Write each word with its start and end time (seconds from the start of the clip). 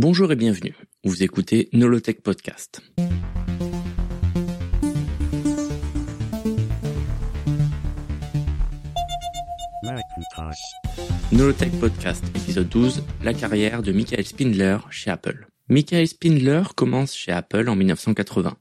Bonjour 0.00 0.30
et 0.30 0.36
bienvenue. 0.36 0.76
Vous 1.02 1.24
écoutez 1.24 1.68
Nolotech 1.72 2.22
Podcast. 2.22 2.80
Nolotech 11.32 11.72
Podcast, 11.80 12.24
épisode 12.36 12.68
12, 12.68 13.02
la 13.24 13.34
carrière 13.34 13.82
de 13.82 13.90
Michael 13.90 14.24
Spindler 14.24 14.78
chez 14.90 15.10
Apple. 15.10 15.48
Michael 15.68 16.06
Spindler 16.06 16.62
commence 16.76 17.16
chez 17.16 17.32
Apple 17.32 17.68
en 17.68 17.74
1980. 17.74 18.56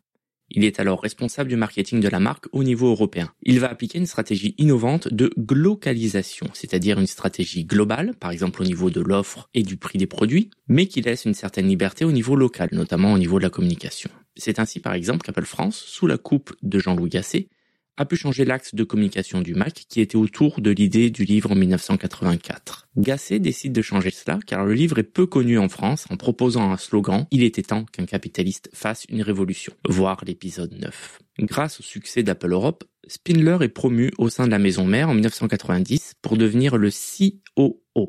Il 0.58 0.66
est 0.66 0.80
alors 0.80 1.04
responsable 1.04 1.52
du 1.52 1.56
marketing 1.56 2.00
de 2.00 2.08
la 2.08 2.20
marque 2.20 2.48
au 2.52 2.64
niveau 2.64 2.88
européen. 2.88 3.32
Il 3.44 3.60
va 3.60 3.70
appliquer 3.70 4.00
une 4.00 4.08
stratégie 4.08 4.56
innovante 4.58 5.08
de 5.14 5.32
glocalisation, 5.38 6.48
c'est-à-dire 6.52 6.98
une 6.98 7.06
stratégie 7.06 7.64
globale, 7.64 8.16
par 8.20 8.32
exemple 8.32 8.64
au 8.64 8.66
niveau 8.66 8.90
de 8.90 9.00
l'offre 9.00 9.52
et 9.54 9.62
du 9.62 9.78
prix 9.78 10.00
des 10.00 10.08
produits, 10.08 10.50
mais 10.68 10.88
qui 10.88 11.02
laisse 11.02 11.26
une 11.26 11.36
certaine 11.36 11.68
liberté 11.68 12.06
au 12.06 12.12
niveau 12.12 12.36
local, 12.36 12.70
notamment 12.72 13.14
au 13.14 13.20
niveau 13.20 13.38
de 13.38 13.44
la 13.44 13.52
communication. 13.52 14.10
C'est 14.36 14.58
ainsi 14.58 14.80
par 14.80 14.96
exemple 14.96 15.24
qu'Apple 15.24 15.46
France, 15.46 15.78
sous 15.78 16.08
la 16.08 16.18
coupe 16.18 16.56
de 16.64 16.80
Jean-Louis 16.80 17.12
Gasset, 17.12 17.50
a 17.98 18.06
pu 18.06 18.16
changer 18.16 18.46
l'axe 18.46 18.76
de 18.76 18.84
communication 18.84 19.42
du 19.42 19.56
Mac 19.56 19.86
qui 19.90 20.02
était 20.02 20.16
autour 20.16 20.62
de 20.62 20.72
l'idée 20.72 21.10
du 21.10 21.26
livre 21.26 21.52
en 21.52 21.56
1984. 21.56 22.88
Gasset 22.96 23.40
décide 23.40 23.74
de 23.74 23.82
changer 23.82 24.12
cela 24.12 24.40
car 24.46 24.66
le 24.66 24.74
livre 24.74 25.00
est 25.00 25.04
peu 25.04 25.26
connu 25.26 25.58
en 25.58 25.70
France 25.70 26.06
en 26.10 26.18
proposant 26.18 26.72
un 26.72 26.78
slogan 26.78 27.26
Il 27.32 27.44
était 27.44 27.64
temps 27.64 27.86
qu'un 27.86 28.06
capitaliste 28.06 28.70
fasse 28.74 29.06
une 29.10 29.22
révolution, 29.22 29.74
voir 29.88 30.24
l'épisode 30.26 30.74
9. 30.74 31.20
Grâce 31.40 31.80
au 31.80 31.84
succès 31.84 32.24
d'Apple 32.24 32.52
Europe, 32.52 32.84
Spindler 33.08 33.58
est 33.62 33.70
promu 33.70 34.12
au 34.18 34.30
sein 34.30 34.46
de 34.46 34.52
la 34.52 34.60
maison 34.60 34.86
mère 34.86 35.10
en 35.10 35.14
1990 35.14 36.16
pour 36.22 36.38
devenir 36.38 36.78
le 36.78 36.90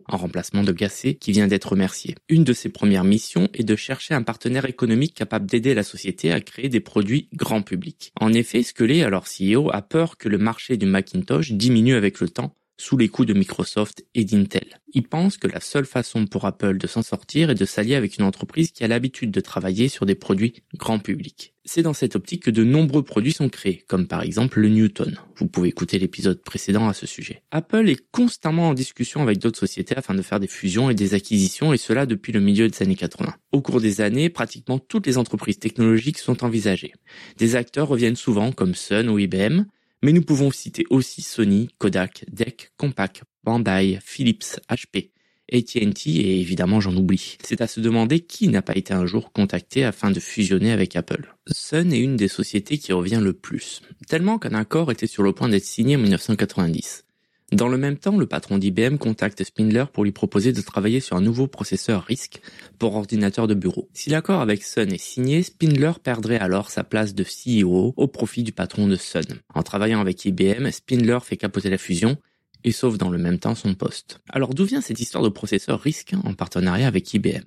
En 0.09 0.17
remplacement 0.19 0.63
de 0.63 0.73
Gasset 0.73 1.15
qui 1.15 1.33
vient 1.33 1.47
d'être 1.47 1.71
remercié. 1.71 2.15
Une 2.29 2.45
de 2.45 2.53
ses 2.53 2.69
premières 2.69 3.05
missions 3.05 3.49
est 3.55 3.65
de 3.65 3.77
chercher 3.77 4.15
un 4.15 4.23
partenaire 4.23 4.67
économique 4.67 5.15
capable 5.15 5.47
d'aider 5.47 5.73
la 5.75 5.83
société 5.83 6.31
à 6.31 6.41
créer 6.41 6.69
des 6.69 6.81
produits 6.81 7.29
grand 7.35 7.63
public. 7.63 8.13
En 8.21 8.33
effet, 8.33 8.63
Scully, 8.63 9.03
alors 9.03 9.25
CEO, 9.25 9.71
a 9.73 9.81
peur 9.81 10.19
que 10.19 10.29
le 10.29 10.39
marché 10.39 10.77
du 10.77 10.87
Macintosh 10.87 11.53
diminue 11.53 11.95
avec 11.95 12.21
le 12.21 12.29
temps 12.29 12.55
sous 12.79 12.97
les 12.97 13.09
coups 13.09 13.29
de 13.29 13.35
Microsoft 13.35 14.05
et 14.15 14.25
d'Intel. 14.25 14.81
Il 14.95 15.03
pense 15.03 15.37
que 15.37 15.49
la 15.49 15.61
seule 15.61 15.85
façon 15.85 16.27
pour 16.27 16.47
Apple 16.47 16.79
de 16.79 16.87
s'en 16.87 17.03
sortir 17.03 17.51
est 17.51 17.55
de 17.55 17.65
s'allier 17.65 17.97
avec 17.97 18.17
une 18.17 18.25
entreprise 18.25 18.71
qui 18.71 18.85
a 18.85 18.89
l'habitude 18.89 19.31
de 19.31 19.41
travailler 19.41 19.89
sur 19.89 20.07
des 20.07 20.15
produits 20.15 20.63
grand 20.75 20.99
public. 20.99 21.55
C'est 21.65 21.83
dans 21.83 21.93
cette 21.93 22.17
optique 22.17 22.45
que 22.45 22.51
de 22.51 22.65
nombreux 22.65 23.03
produits 23.03 23.35
sont 23.35 23.51
créés, 23.51 23.85
comme 23.89 24.07
par 24.07 24.23
exemple 24.23 24.61
le 24.61 24.71
Newton. 24.71 25.19
Vous 25.37 25.49
pouvez 25.49 25.69
écouter 25.69 25.99
l'épisode 25.99 26.43
précédent 26.43 26.89
à 26.89 26.95
ce 26.95 27.07
sujet. 27.07 27.43
Apple 27.51 27.91
est 27.91 28.03
constamment 28.11 28.71
en 28.71 28.75
discussion 28.75 29.21
avec 29.21 29.37
d'autres 29.37 29.59
sociétés 29.59 29.95
afin 29.95 30.15
de 30.15 30.23
faire 30.23 30.41
des 30.41 30.47
fusions 30.47 30.89
et 30.89 30.95
des 30.95 31.13
acquisitions, 31.13 31.75
et 31.75 31.77
cela 31.77 32.07
depuis 32.07 32.33
le 32.33 32.41
milieu 32.41 32.69
des 32.69 32.83
années 32.83 32.95
80. 32.95 33.35
Au 33.53 33.61
cours 33.61 33.83
des 33.83 34.01
années, 34.01 34.31
pratiquement 34.31 34.79
toutes 34.79 35.07
les 35.07 35.19
entreprises 35.19 35.59
technologiques 35.59 36.19
sont 36.19 36.43
envisagées. 36.43 36.95
Des 37.37 37.55
acteurs 37.55 37.89
reviennent 37.89 38.17
souvent 38.17 38.51
comme 38.51 38.75
Sun 38.75 39.11
ou 39.11 39.19
IBM, 39.19 39.65
mais 40.03 40.13
nous 40.13 40.23
pouvons 40.23 40.51
citer 40.51 40.85
aussi 40.91 41.23
Sony, 41.23 41.69
Kodak, 41.79 42.25
DEC, 42.31 42.73
Compaq, 42.77 43.23
Bandai, 43.45 43.99
Philips, 44.03 44.61
HP, 44.69 45.11
AT&T 45.53 46.11
et 46.11 46.41
évidemment 46.41 46.81
j'en 46.81 46.95
oublie. 46.95 47.37
C'est 47.43 47.61
à 47.61 47.67
se 47.67 47.81
demander 47.81 48.21
qui 48.21 48.49
n'a 48.49 48.63
pas 48.63 48.77
été 48.77 48.93
un 48.93 49.07
jour 49.07 49.33
contacté 49.33 49.85
afin 49.85 50.11
de 50.11 50.21
fusionner 50.21 50.73
avec 50.73 50.97
Apple. 50.97 51.35
Sun 51.51 51.93
est 51.93 51.99
une 51.99 52.17
des 52.17 52.29
sociétés 52.29 52.79
qui 52.79 52.93
revient 52.93 53.21
le 53.23 53.33
plus, 53.33 53.81
tellement 54.07 54.39
qu'un 54.39 54.55
accord 54.55 54.93
était 54.93 55.07
sur 55.07 55.23
le 55.23 55.33
point 55.33 55.49
d'être 55.49 55.65
signé 55.65 55.97
en 55.97 56.01
1990. 56.01 57.05
Dans 57.51 57.69
le 57.69 57.79
même 57.79 57.97
temps, 57.97 58.19
le 58.19 58.27
patron 58.27 58.59
d'IBM 58.59 58.99
contacte 58.99 59.43
Spindler 59.43 59.85
pour 59.91 60.05
lui 60.05 60.13
proposer 60.13 60.53
de 60.53 60.61
travailler 60.61 61.01
sur 61.01 61.17
un 61.17 61.23
nouveau 61.23 61.47
processeur 61.47 62.05
RISC 62.05 62.43
pour 62.79 62.95
ordinateur 62.95 63.47
de 63.47 63.55
bureau. 63.55 63.89
Si 63.95 64.11
l'accord 64.11 64.43
avec 64.43 64.63
Sun 64.63 64.93
est 64.93 64.99
signé, 64.99 65.43
Spindler 65.43 65.93
perdrait 66.03 66.39
alors 66.39 66.71
sa 66.71 66.85
place 66.85 67.15
de 67.15 67.25
CEO 67.25 67.95
au 67.97 68.07
profit 68.07 68.43
du 68.43 68.53
patron 68.53 68.87
de 68.87 68.97
Sun. 68.97 69.25
En 69.55 69.63
travaillant 69.63 70.01
avec 70.01 70.27
IBM, 70.27 70.71
Spindler 70.71 71.19
fait 71.23 71.39
capoter 71.39 71.71
la 71.71 71.79
fusion 71.79 72.19
et 72.65 72.73
sauve 72.73 72.99
dans 72.99 73.09
le 73.09 73.19
même 73.19 73.39
temps 73.39 73.55
son 73.55 73.75
poste. 73.75 74.21
Alors 74.29 74.53
d'où 74.53 74.67
vient 74.67 74.83
cette 74.83 75.01
histoire 75.01 75.25
de 75.25 75.31
processeur 75.31 75.81
RISC 75.81 76.15
en 76.25 76.35
partenariat 76.35 76.87
avec 76.87 77.15
IBM 77.15 77.45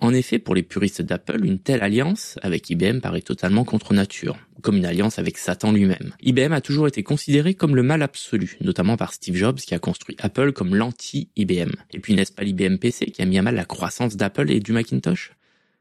en 0.00 0.14
effet, 0.14 0.38
pour 0.38 0.54
les 0.54 0.62
puristes 0.62 1.02
d'Apple, 1.02 1.44
une 1.44 1.58
telle 1.58 1.82
alliance 1.82 2.38
avec 2.42 2.68
IBM 2.70 3.00
paraît 3.00 3.22
totalement 3.22 3.64
contre 3.64 3.94
nature, 3.94 4.38
comme 4.62 4.76
une 4.76 4.84
alliance 4.84 5.18
avec 5.18 5.38
Satan 5.38 5.72
lui-même. 5.72 6.12
IBM 6.22 6.52
a 6.52 6.60
toujours 6.60 6.86
été 6.86 7.02
considéré 7.02 7.54
comme 7.54 7.76
le 7.76 7.82
mal 7.82 8.02
absolu, 8.02 8.56
notamment 8.60 8.96
par 8.96 9.12
Steve 9.12 9.36
Jobs 9.36 9.58
qui 9.58 9.74
a 9.74 9.78
construit 9.78 10.16
Apple 10.18 10.52
comme 10.52 10.74
l'anti-IBM. 10.74 11.72
Et 11.92 12.00
puis 12.00 12.14
n'est-ce 12.14 12.32
pas 12.32 12.42
l'IBM 12.42 12.76
PC 12.76 13.06
qui 13.06 13.22
a 13.22 13.24
mis 13.24 13.38
à 13.38 13.42
mal 13.42 13.54
la 13.54 13.64
croissance 13.64 14.16
d'Apple 14.16 14.50
et 14.50 14.60
du 14.60 14.72
Macintosh? 14.72 15.32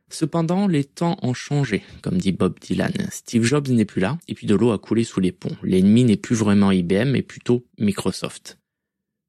Cependant, 0.10 0.68
les 0.68 0.86
temps 0.86 1.18
ont 1.22 1.34
changé, 1.34 1.84
comme 2.02 2.18
dit 2.18 2.32
Bob 2.32 2.60
Dylan. 2.62 2.94
Steve 3.12 3.44
Jobs 3.44 3.68
n'est 3.68 3.86
plus 3.86 4.00
là, 4.00 4.18
et 4.28 4.36
puis 4.36 4.48
de 4.48 4.56
l'eau 4.56 4.72
a 4.72 4.80
coulé 4.80 5.04
sous 5.04 5.20
les 5.20 5.34
ponts. 5.34 5.56
L'ennemi 5.64 6.06
n'est 6.06 6.16
plus 6.16 6.36
vraiment 6.36 6.72
IBM, 6.72 7.12
mais 7.12 7.22
plutôt 7.22 7.66
Microsoft. 7.78 8.58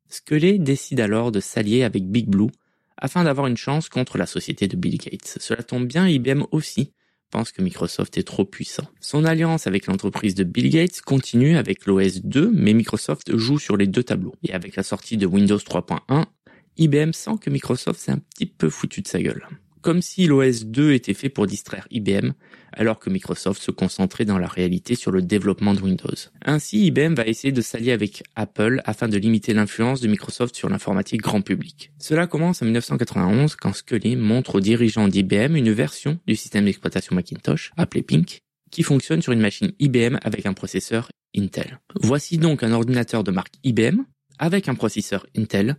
Scully 0.08 0.58
décide 0.58 1.00
alors 1.00 1.32
de 1.32 1.40
s'allier 1.40 1.82
avec 1.82 2.08
Big 2.08 2.28
Blue 2.28 2.50
afin 2.98 3.24
d'avoir 3.24 3.46
une 3.46 3.56
chance 3.56 3.88
contre 3.88 4.18
la 4.18 4.26
société 4.26 4.68
de 4.68 4.76
Bill 4.76 4.98
Gates. 4.98 5.38
Cela 5.40 5.62
tombe 5.62 5.86
bien, 5.86 6.06
IBM 6.06 6.44
aussi 6.50 6.92
pense 7.30 7.52
que 7.52 7.62
Microsoft 7.62 8.16
est 8.18 8.22
trop 8.22 8.44
puissant. 8.44 8.84
Son 9.00 9.24
alliance 9.24 9.66
avec 9.66 9.86
l'entreprise 9.86 10.34
de 10.34 10.44
Bill 10.44 10.70
Gates 10.70 11.00
continue 11.02 11.56
avec 11.56 11.86
l'OS 11.86 12.22
2, 12.22 12.50
mais 12.54 12.72
Microsoft 12.72 13.36
joue 13.36 13.58
sur 13.58 13.76
les 13.76 13.86
deux 13.86 14.02
tableaux. 14.02 14.34
Et 14.42 14.52
avec 14.52 14.76
la 14.76 14.82
sortie 14.82 15.16
de 15.16 15.26
Windows 15.26 15.58
3.1, 15.58 16.24
IBM 16.76 17.12
sent 17.12 17.32
que 17.40 17.50
Microsoft 17.50 18.00
s'est 18.00 18.12
un 18.12 18.18
petit 18.18 18.46
peu 18.46 18.70
foutu 18.70 19.02
de 19.02 19.08
sa 19.08 19.20
gueule 19.20 19.46
comme 19.82 20.02
si 20.02 20.26
l'OS 20.26 20.64
2 20.64 20.92
était 20.92 21.14
fait 21.14 21.28
pour 21.28 21.46
distraire 21.46 21.86
IBM, 21.90 22.32
alors 22.72 22.98
que 22.98 23.10
Microsoft 23.10 23.62
se 23.62 23.70
concentrait 23.70 24.24
dans 24.24 24.38
la 24.38 24.46
réalité 24.46 24.94
sur 24.94 25.10
le 25.10 25.22
développement 25.22 25.74
de 25.74 25.80
Windows. 25.80 26.14
Ainsi, 26.44 26.86
IBM 26.86 27.14
va 27.14 27.26
essayer 27.26 27.52
de 27.52 27.60
s'allier 27.60 27.92
avec 27.92 28.22
Apple 28.36 28.82
afin 28.84 29.08
de 29.08 29.16
limiter 29.16 29.54
l'influence 29.54 30.00
de 30.00 30.08
Microsoft 30.08 30.54
sur 30.54 30.68
l'informatique 30.68 31.22
grand 31.22 31.40
public. 31.40 31.92
Cela 31.98 32.26
commence 32.26 32.62
en 32.62 32.66
1991 32.66 33.56
quand 33.56 33.72
Scully 33.72 34.16
montre 34.16 34.56
aux 34.56 34.60
dirigeants 34.60 35.08
d'IBM 35.08 35.56
une 35.56 35.72
version 35.72 36.18
du 36.26 36.36
système 36.36 36.64
d'exploitation 36.64 37.14
Macintosh, 37.14 37.72
appelé 37.76 38.02
Pink, 38.02 38.40
qui 38.70 38.82
fonctionne 38.82 39.22
sur 39.22 39.32
une 39.32 39.40
machine 39.40 39.72
IBM 39.78 40.18
avec 40.22 40.46
un 40.46 40.52
processeur 40.52 41.08
Intel. 41.36 41.80
Voici 42.00 42.38
donc 42.38 42.62
un 42.62 42.72
ordinateur 42.72 43.24
de 43.24 43.30
marque 43.30 43.54
IBM 43.64 44.02
avec 44.38 44.68
un 44.68 44.74
processeur 44.74 45.26
Intel 45.36 45.76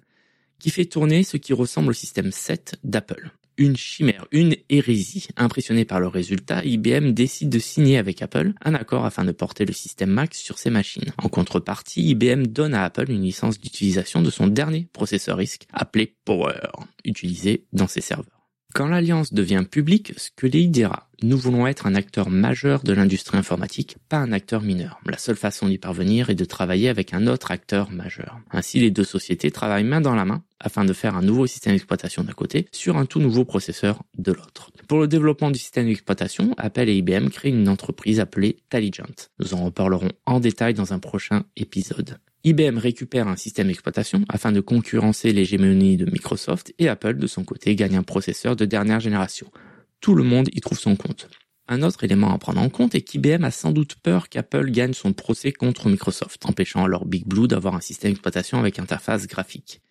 qui 0.59 0.69
fait 0.69 0.85
tourner 0.85 1.23
ce 1.23 1.37
qui 1.37 1.53
ressemble 1.53 1.89
au 1.89 1.93
système 1.93 2.31
7 2.31 2.75
d'Apple 2.83 3.31
une 3.59 3.75
chimère, 3.77 4.25
une 4.31 4.55
hérésie. 4.69 5.27
Impressionné 5.35 5.85
par 5.85 5.99
le 5.99 6.07
résultat, 6.07 6.63
IBM 6.63 7.11
décide 7.11 7.49
de 7.49 7.59
signer 7.59 7.97
avec 7.97 8.21
Apple 8.21 8.53
un 8.63 8.73
accord 8.73 9.05
afin 9.05 9.25
de 9.25 9.33
porter 9.33 9.65
le 9.65 9.73
système 9.73 10.09
Mac 10.09 10.33
sur 10.33 10.57
ses 10.57 10.69
machines. 10.69 11.11
En 11.21 11.27
contrepartie, 11.27 12.01
IBM 12.09 12.47
donne 12.47 12.73
à 12.73 12.85
Apple 12.85 13.11
une 13.11 13.21
licence 13.21 13.59
d'utilisation 13.59 14.21
de 14.21 14.31
son 14.31 14.47
dernier 14.47 14.87
processeur 14.93 15.37
RISC 15.37 15.67
appelé 15.73 16.15
Power, 16.25 16.69
utilisé 17.03 17.65
dans 17.73 17.87
ses 17.87 18.01
serveurs. 18.01 18.39
Quand 18.73 18.87
l'alliance 18.87 19.33
devient 19.33 19.65
publique, 19.69 20.13
Scully 20.17 20.69
dira 20.69 21.09
Nous 21.23 21.37
voulons 21.37 21.65
être 21.65 21.87
un 21.87 21.95
acteur 21.95 22.29
majeur 22.29 22.83
de 22.83 22.93
l'industrie 22.93 23.37
informatique, 23.37 23.97
pas 24.09 24.17
un 24.17 24.31
acteur 24.31 24.61
mineur. 24.61 24.99
La 25.05 25.17
seule 25.17 25.35
façon 25.35 25.67
d'y 25.67 25.79
parvenir 25.79 26.29
est 26.29 26.35
de 26.35 26.45
travailler 26.45 26.87
avec 26.87 27.13
un 27.13 27.25
autre 27.25 27.49
acteur 27.49 27.91
majeur. 27.91 28.39
Ainsi, 28.51 28.79
les 28.79 28.91
deux 28.91 29.03
sociétés 29.03 29.49
travaillent 29.49 29.83
main 29.83 30.01
dans 30.01 30.15
la 30.15 30.23
main 30.23 30.43
afin 30.59 30.85
de 30.85 30.93
faire 30.93 31.15
un 31.15 31.21
nouveau 31.21 31.47
système 31.47 31.73
d'exploitation 31.73 32.23
d'un 32.23 32.33
côté 32.33 32.67
sur 32.71 32.97
un 32.97 33.05
tout 33.05 33.19
nouveau 33.19 33.45
processeur 33.45 34.03
de 34.17 34.31
l'autre. 34.31 34.71
Pour 34.87 34.99
le 34.99 35.07
développement 35.07 35.51
du 35.51 35.59
système 35.59 35.85
d'exploitation, 35.85 36.53
Apple 36.57 36.89
et 36.89 36.95
IBM 36.97 37.29
créent 37.29 37.49
une 37.49 37.69
entreprise 37.69 38.19
appelée 38.19 38.57
Taligent. 38.69 39.29
Nous 39.39 39.53
en 39.53 39.65
reparlerons 39.65 40.11
en 40.25 40.39
détail 40.39 40.73
dans 40.73 40.93
un 40.93 40.99
prochain 40.99 41.43
épisode. 41.55 42.17
IBM 42.45 42.77
récupère 42.77 43.27
un 43.27 43.35
système 43.35 43.67
d'exploitation 43.67 44.23
afin 44.29 44.51
de 44.51 44.61
concurrencer 44.61 45.33
l'hégémonie 45.33 45.97
de 45.97 46.05
Microsoft 46.05 46.73
et 46.79 46.87
Apple 46.87 47.17
de 47.17 47.27
son 47.27 47.43
côté 47.43 47.75
gagne 47.75 47.97
un 47.97 48.03
processeur 48.03 48.55
de 48.55 48.65
dernière 48.65 49.01
génération. 49.01 49.51
Tout 49.99 50.15
le 50.15 50.23
monde 50.23 50.49
y 50.53 50.61
trouve 50.61 50.79
son 50.79 50.95
compte. 50.95 51.29
Un 51.67 51.83
autre 51.83 52.03
élément 52.03 52.33
à 52.33 52.37
prendre 52.37 52.61
en 52.61 52.69
compte 52.69 52.95
est 52.95 53.01
qu'IBM 53.01 53.43
a 53.43 53.51
sans 53.51 53.71
doute 53.71 53.95
peur 54.01 54.29
qu'Apple 54.29 54.71
gagne 54.71 54.93
son 54.93 55.13
procès 55.13 55.51
contre 55.51 55.89
Microsoft, 55.89 56.45
empêchant 56.45 56.83
alors 56.83 57.05
Big 57.05 57.27
Blue 57.27 57.47
d'avoir 57.47 57.75
un 57.75 57.81
système 57.81 58.11
d'exploitation 58.11 58.57
avec 58.57 58.79
interface 58.79 59.27
graphique. 59.27 59.81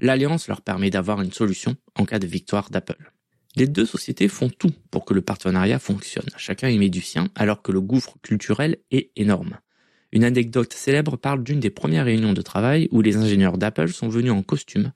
L'alliance 0.00 0.48
leur 0.48 0.62
permet 0.62 0.90
d'avoir 0.90 1.20
une 1.20 1.32
solution 1.32 1.76
en 1.96 2.04
cas 2.04 2.18
de 2.18 2.26
victoire 2.26 2.70
d'Apple. 2.70 3.12
Les 3.56 3.66
deux 3.66 3.86
sociétés 3.86 4.28
font 4.28 4.48
tout 4.48 4.72
pour 4.90 5.04
que 5.04 5.14
le 5.14 5.22
partenariat 5.22 5.78
fonctionne. 5.78 6.28
Chacun 6.36 6.68
y 6.68 6.78
met 6.78 6.90
du 6.90 7.00
sien 7.00 7.28
alors 7.34 7.62
que 7.62 7.72
le 7.72 7.80
gouffre 7.80 8.14
culturel 8.22 8.76
est 8.90 9.10
énorme. 9.16 9.58
Une 10.12 10.24
anecdote 10.24 10.72
célèbre 10.72 11.16
parle 11.16 11.42
d'une 11.42 11.60
des 11.60 11.70
premières 11.70 12.04
réunions 12.04 12.32
de 12.32 12.42
travail 12.42 12.88
où 12.92 13.02
les 13.02 13.16
ingénieurs 13.16 13.58
d'Apple 13.58 13.88
sont 13.88 14.08
venus 14.08 14.32
en 14.32 14.42
costume, 14.42 14.92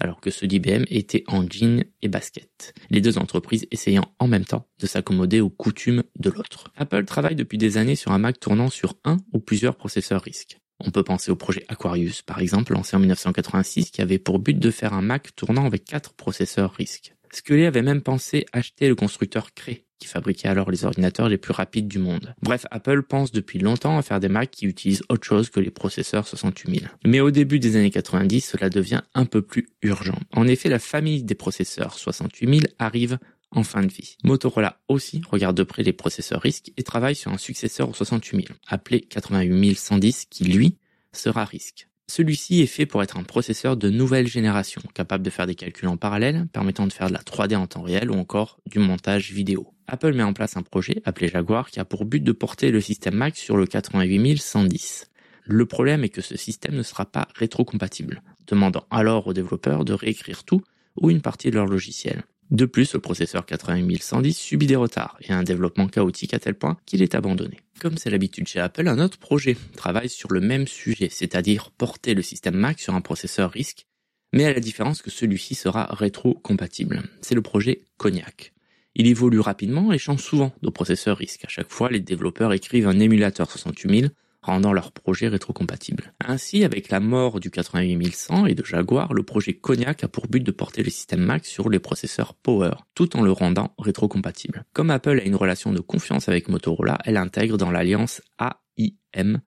alors 0.00 0.20
que 0.20 0.30
ceux 0.30 0.46
d'IBM 0.46 0.84
étaient 0.88 1.24
en 1.26 1.46
jean 1.48 1.84
et 2.02 2.08
basket. 2.08 2.74
Les 2.90 3.00
deux 3.00 3.18
entreprises 3.18 3.66
essayant 3.70 4.14
en 4.18 4.28
même 4.28 4.44
temps 4.44 4.68
de 4.78 4.86
s'accommoder 4.86 5.40
aux 5.40 5.50
coutumes 5.50 6.04
de 6.18 6.30
l'autre. 6.30 6.72
Apple 6.76 7.04
travaille 7.04 7.36
depuis 7.36 7.58
des 7.58 7.76
années 7.76 7.96
sur 7.96 8.12
un 8.12 8.18
Mac 8.18 8.40
tournant 8.40 8.70
sur 8.70 8.94
un 9.04 9.18
ou 9.32 9.40
plusieurs 9.40 9.76
processeurs 9.76 10.22
RISC. 10.22 10.60
On 10.80 10.90
peut 10.90 11.04
penser 11.04 11.30
au 11.30 11.36
projet 11.36 11.64
Aquarius, 11.68 12.22
par 12.22 12.40
exemple, 12.40 12.72
lancé 12.72 12.96
en 12.96 13.00
1986, 13.00 13.90
qui 13.90 14.02
avait 14.02 14.18
pour 14.18 14.38
but 14.38 14.58
de 14.58 14.70
faire 14.70 14.92
un 14.92 15.02
Mac 15.02 15.34
tournant 15.36 15.66
avec 15.66 15.84
quatre 15.84 16.14
processeurs 16.14 16.72
RISC. 16.72 17.14
Scully 17.32 17.64
avait 17.64 17.82
même 17.82 18.02
pensé 18.02 18.46
acheter 18.52 18.88
le 18.88 18.94
constructeur 18.94 19.54
Cray, 19.54 19.84
qui 19.98 20.06
fabriquait 20.06 20.48
alors 20.48 20.70
les 20.70 20.84
ordinateurs 20.84 21.28
les 21.28 21.38
plus 21.38 21.52
rapides 21.52 21.88
du 21.88 21.98
monde. 21.98 22.34
Bref, 22.42 22.66
Apple 22.70 23.02
pense 23.02 23.32
depuis 23.32 23.58
longtemps 23.58 23.98
à 23.98 24.02
faire 24.02 24.20
des 24.20 24.28
Macs 24.28 24.50
qui 24.50 24.66
utilisent 24.66 25.02
autre 25.08 25.26
chose 25.26 25.50
que 25.50 25.60
les 25.60 25.70
processeurs 25.70 26.28
68000. 26.28 26.90
Mais 27.04 27.20
au 27.20 27.30
début 27.30 27.58
des 27.58 27.76
années 27.76 27.90
90, 27.90 28.40
cela 28.40 28.70
devient 28.70 29.02
un 29.14 29.24
peu 29.24 29.42
plus 29.42 29.68
urgent. 29.82 30.18
En 30.32 30.46
effet, 30.46 30.68
la 30.68 30.78
famille 30.78 31.24
des 31.24 31.34
processeurs 31.34 31.98
68000 31.98 32.68
arrive 32.78 33.18
en 33.54 33.62
fin 33.62 33.82
de 33.82 33.92
vie. 33.92 34.16
Motorola 34.24 34.80
aussi 34.88 35.22
regarde 35.28 35.56
de 35.56 35.62
près 35.62 35.82
les 35.82 35.92
processeurs 35.92 36.42
RISC 36.42 36.72
et 36.76 36.82
travaille 36.82 37.14
sur 37.14 37.32
un 37.32 37.38
successeur 37.38 37.88
au 37.88 37.94
68000, 37.94 38.48
appelé 38.66 39.06
88110, 39.08 40.26
qui 40.26 40.44
lui 40.44 40.76
sera 41.12 41.44
RISC. 41.44 41.88
Celui-ci 42.06 42.60
est 42.60 42.66
fait 42.66 42.84
pour 42.84 43.02
être 43.02 43.16
un 43.16 43.22
processeur 43.22 43.76
de 43.76 43.88
nouvelle 43.88 44.26
génération, 44.26 44.82
capable 44.92 45.24
de 45.24 45.30
faire 45.30 45.46
des 45.46 45.54
calculs 45.54 45.88
en 45.88 45.96
parallèle, 45.96 46.46
permettant 46.52 46.86
de 46.86 46.92
faire 46.92 47.08
de 47.08 47.14
la 47.14 47.20
3D 47.20 47.56
en 47.56 47.66
temps 47.66 47.82
réel 47.82 48.10
ou 48.10 48.14
encore 48.14 48.60
du 48.66 48.78
montage 48.78 49.32
vidéo. 49.32 49.72
Apple 49.86 50.12
met 50.12 50.22
en 50.22 50.34
place 50.34 50.56
un 50.56 50.62
projet 50.62 51.00
appelé 51.04 51.28
Jaguar 51.28 51.70
qui 51.70 51.80
a 51.80 51.84
pour 51.84 52.04
but 52.04 52.22
de 52.22 52.32
porter 52.32 52.70
le 52.70 52.80
système 52.80 53.14
Mac 53.14 53.36
sur 53.36 53.56
le 53.56 53.66
88110. 53.66 55.10
Le 55.46 55.66
problème 55.66 56.04
est 56.04 56.10
que 56.10 56.22
ce 56.22 56.36
système 56.36 56.74
ne 56.74 56.82
sera 56.82 57.06
pas 57.06 57.28
rétrocompatible, 57.34 58.22
demandant 58.46 58.86
alors 58.90 59.26
aux 59.26 59.34
développeurs 59.34 59.84
de 59.84 59.92
réécrire 59.92 60.44
tout 60.44 60.62
ou 61.00 61.10
une 61.10 61.20
partie 61.20 61.50
de 61.50 61.56
leur 61.56 61.66
logiciel. 61.66 62.24
De 62.50 62.66
plus, 62.66 62.92
le 62.92 63.00
processeur 63.00 63.46
88110 63.46 64.36
subit 64.36 64.66
des 64.66 64.76
retards 64.76 65.16
et 65.20 65.32
un 65.32 65.42
développement 65.42 65.88
chaotique 65.88 66.34
à 66.34 66.38
tel 66.38 66.54
point 66.54 66.76
qu'il 66.86 67.02
est 67.02 67.14
abandonné. 67.14 67.60
Comme 67.80 67.96
c'est 67.96 68.10
l'habitude 68.10 68.46
chez 68.46 68.60
Apple, 68.60 68.86
un 68.86 68.98
autre 68.98 69.18
projet 69.18 69.56
travaille 69.76 70.08
sur 70.08 70.32
le 70.32 70.40
même 70.40 70.66
sujet, 70.66 71.08
c'est-à-dire 71.10 71.70
porter 71.70 72.14
le 72.14 72.22
système 72.22 72.54
Mac 72.54 72.80
sur 72.80 72.94
un 72.94 73.00
processeur 73.00 73.50
RISC, 73.50 73.86
mais 74.32 74.44
à 74.44 74.52
la 74.52 74.60
différence 74.60 75.02
que 75.02 75.10
celui-ci 75.10 75.54
sera 75.54 75.86
rétro-compatible. 75.86 77.02
C'est 77.22 77.34
le 77.34 77.42
projet 77.42 77.82
Cognac. 77.96 78.52
Il 78.94 79.06
évolue 79.06 79.40
rapidement 79.40 79.92
et 79.92 79.98
change 79.98 80.22
souvent 80.22 80.52
de 80.62 80.70
processeur 80.70 81.18
RISC. 81.18 81.44
À 81.44 81.48
chaque 81.48 81.70
fois, 81.70 81.90
les 81.90 82.00
développeurs 82.00 82.52
écrivent 82.52 82.86
un 82.86 83.00
émulateur 83.00 83.50
68000 83.50 84.10
rendant 84.44 84.72
leur 84.74 84.92
projet 84.92 85.28
rétrocompatible. 85.28 86.12
Ainsi, 86.24 86.64
avec 86.64 86.90
la 86.90 87.00
mort 87.00 87.40
du 87.40 87.50
88100 87.50 88.46
et 88.46 88.54
de 88.54 88.64
Jaguar, 88.64 89.14
le 89.14 89.22
projet 89.22 89.54
Cognac 89.54 90.04
a 90.04 90.08
pour 90.08 90.28
but 90.28 90.42
de 90.42 90.50
porter 90.50 90.82
le 90.82 90.90
système 90.90 91.20
Mac 91.20 91.46
sur 91.46 91.70
les 91.70 91.78
processeurs 91.78 92.34
Power, 92.34 92.72
tout 92.94 93.16
en 93.16 93.22
le 93.22 93.32
rendant 93.32 93.74
rétrocompatible. 93.78 94.64
Comme 94.74 94.90
Apple 94.90 95.20
a 95.20 95.24
une 95.24 95.34
relation 95.34 95.72
de 95.72 95.80
confiance 95.80 96.28
avec 96.28 96.48
Motorola, 96.48 96.98
elle 97.04 97.16
intègre 97.16 97.56
dans 97.56 97.70
l'alliance 97.70 98.20
AIM 98.38 99.40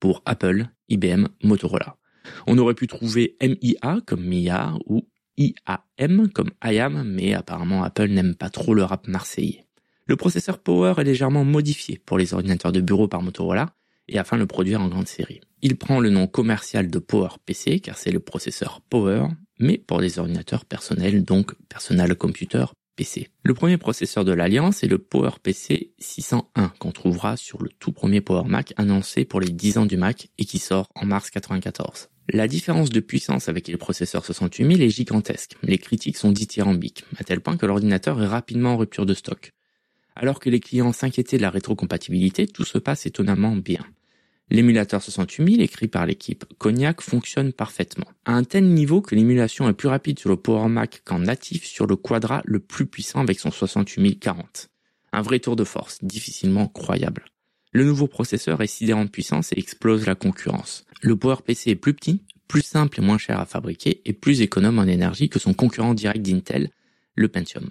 pour 0.00 0.22
Apple, 0.24 0.66
IBM, 0.88 1.26
Motorola. 1.42 1.96
On 2.46 2.56
aurait 2.56 2.74
pu 2.74 2.86
trouver 2.86 3.36
MIA 3.42 4.00
comme 4.06 4.24
MIA 4.24 4.74
ou 4.86 5.06
IAM 5.36 6.28
comme 6.32 6.50
IAM, 6.64 7.04
mais 7.04 7.34
apparemment 7.34 7.84
Apple 7.84 8.08
n'aime 8.08 8.34
pas 8.34 8.50
trop 8.50 8.74
le 8.74 8.82
rap 8.82 9.06
marseillais. 9.08 9.66
Le 10.06 10.16
processeur 10.16 10.58
Power 10.58 10.94
est 10.96 11.04
légèrement 11.04 11.44
modifié 11.44 12.00
pour 12.06 12.16
les 12.16 12.32
ordinateurs 12.32 12.72
de 12.72 12.80
bureau 12.80 13.08
par 13.08 13.20
Motorola, 13.20 13.74
et 14.08 14.18
afin 14.18 14.36
de 14.36 14.42
le 14.42 14.46
produire 14.46 14.80
en 14.80 14.88
grande 14.88 15.08
série. 15.08 15.40
Il 15.62 15.76
prend 15.76 16.00
le 16.00 16.10
nom 16.10 16.26
commercial 16.26 16.90
de 16.90 16.98
PowerPC 16.98 17.80
car 17.80 17.98
c'est 17.98 18.10
le 18.10 18.20
processeur 18.20 18.80
Power, 18.88 19.26
mais 19.58 19.78
pour 19.78 20.00
des 20.00 20.18
ordinateurs 20.18 20.64
personnels, 20.64 21.24
donc 21.24 21.54
Personal 21.68 22.14
Computer 22.16 22.66
PC. 22.98 23.28
Le 23.44 23.54
premier 23.54 23.76
processeur 23.76 24.24
de 24.24 24.32
l'Alliance 24.32 24.82
est 24.82 24.88
le 24.88 24.98
PowerPC 24.98 25.92
601 25.98 26.72
qu'on 26.80 26.90
trouvera 26.90 27.36
sur 27.36 27.62
le 27.62 27.70
tout 27.78 27.92
premier 27.92 28.20
Power 28.20 28.48
Mac 28.48 28.74
annoncé 28.76 29.24
pour 29.24 29.40
les 29.40 29.50
10 29.50 29.78
ans 29.78 29.86
du 29.86 29.96
Mac 29.96 30.30
et 30.36 30.44
qui 30.44 30.58
sort 30.58 30.88
en 30.96 31.06
mars 31.06 31.30
94. 31.30 32.08
La 32.30 32.48
différence 32.48 32.90
de 32.90 32.98
puissance 32.98 33.48
avec 33.48 33.68
les 33.68 33.76
processeurs 33.76 34.24
68000 34.24 34.82
est 34.82 34.90
gigantesque. 34.90 35.56
Les 35.62 35.78
critiques 35.78 36.16
sont 36.16 36.32
dithyrambiques, 36.32 37.04
à 37.16 37.24
tel 37.24 37.40
point 37.40 37.56
que 37.56 37.66
l'ordinateur 37.66 38.20
est 38.20 38.26
rapidement 38.26 38.74
en 38.74 38.76
rupture 38.76 39.06
de 39.06 39.14
stock. 39.14 39.52
Alors 40.16 40.40
que 40.40 40.50
les 40.50 40.60
clients 40.60 40.92
s'inquiétaient 40.92 41.36
de 41.36 41.42
la 41.42 41.50
rétrocompatibilité, 41.50 42.48
tout 42.48 42.64
se 42.64 42.78
passe 42.78 43.06
étonnamment 43.06 43.54
bien. 43.54 43.86
L'émulateur 44.50 45.02
68000 45.02 45.60
écrit 45.60 45.88
par 45.88 46.06
l'équipe 46.06 46.44
Cognac 46.56 47.02
fonctionne 47.02 47.52
parfaitement, 47.52 48.06
à 48.24 48.32
un 48.32 48.44
tel 48.44 48.64
niveau 48.64 49.02
que 49.02 49.14
l'émulation 49.14 49.68
est 49.68 49.74
plus 49.74 49.88
rapide 49.88 50.18
sur 50.18 50.30
le 50.30 50.36
Power 50.36 50.68
Mac 50.68 51.02
qu'en 51.04 51.18
natif 51.18 51.64
sur 51.64 51.86
le 51.86 51.96
Quadra 51.96 52.42
le 52.46 52.58
plus 52.58 52.86
puissant 52.86 53.20
avec 53.20 53.40
son 53.40 53.50
68040. 53.50 54.70
Un 55.12 55.22
vrai 55.22 55.38
tour 55.40 55.54
de 55.54 55.64
force, 55.64 56.02
difficilement 56.02 56.66
croyable. 56.66 57.26
Le 57.72 57.84
nouveau 57.84 58.06
processeur 58.06 58.62
est 58.62 58.66
sidérant 58.66 59.04
de 59.04 59.10
puissance 59.10 59.52
et 59.52 59.58
explose 59.58 60.06
la 60.06 60.14
concurrence. 60.14 60.86
Le 61.02 61.16
PowerPC 61.16 61.68
est 61.68 61.76
plus 61.76 61.92
petit, 61.92 62.22
plus 62.46 62.62
simple 62.62 63.00
et 63.00 63.02
moins 63.02 63.18
cher 63.18 63.38
à 63.38 63.44
fabriquer 63.44 64.00
et 64.06 64.14
plus 64.14 64.40
économe 64.40 64.78
en 64.78 64.84
énergie 64.84 65.28
que 65.28 65.38
son 65.38 65.52
concurrent 65.52 65.92
direct 65.92 66.22
d'Intel, 66.22 66.70
le 67.14 67.28
Pentium. 67.28 67.68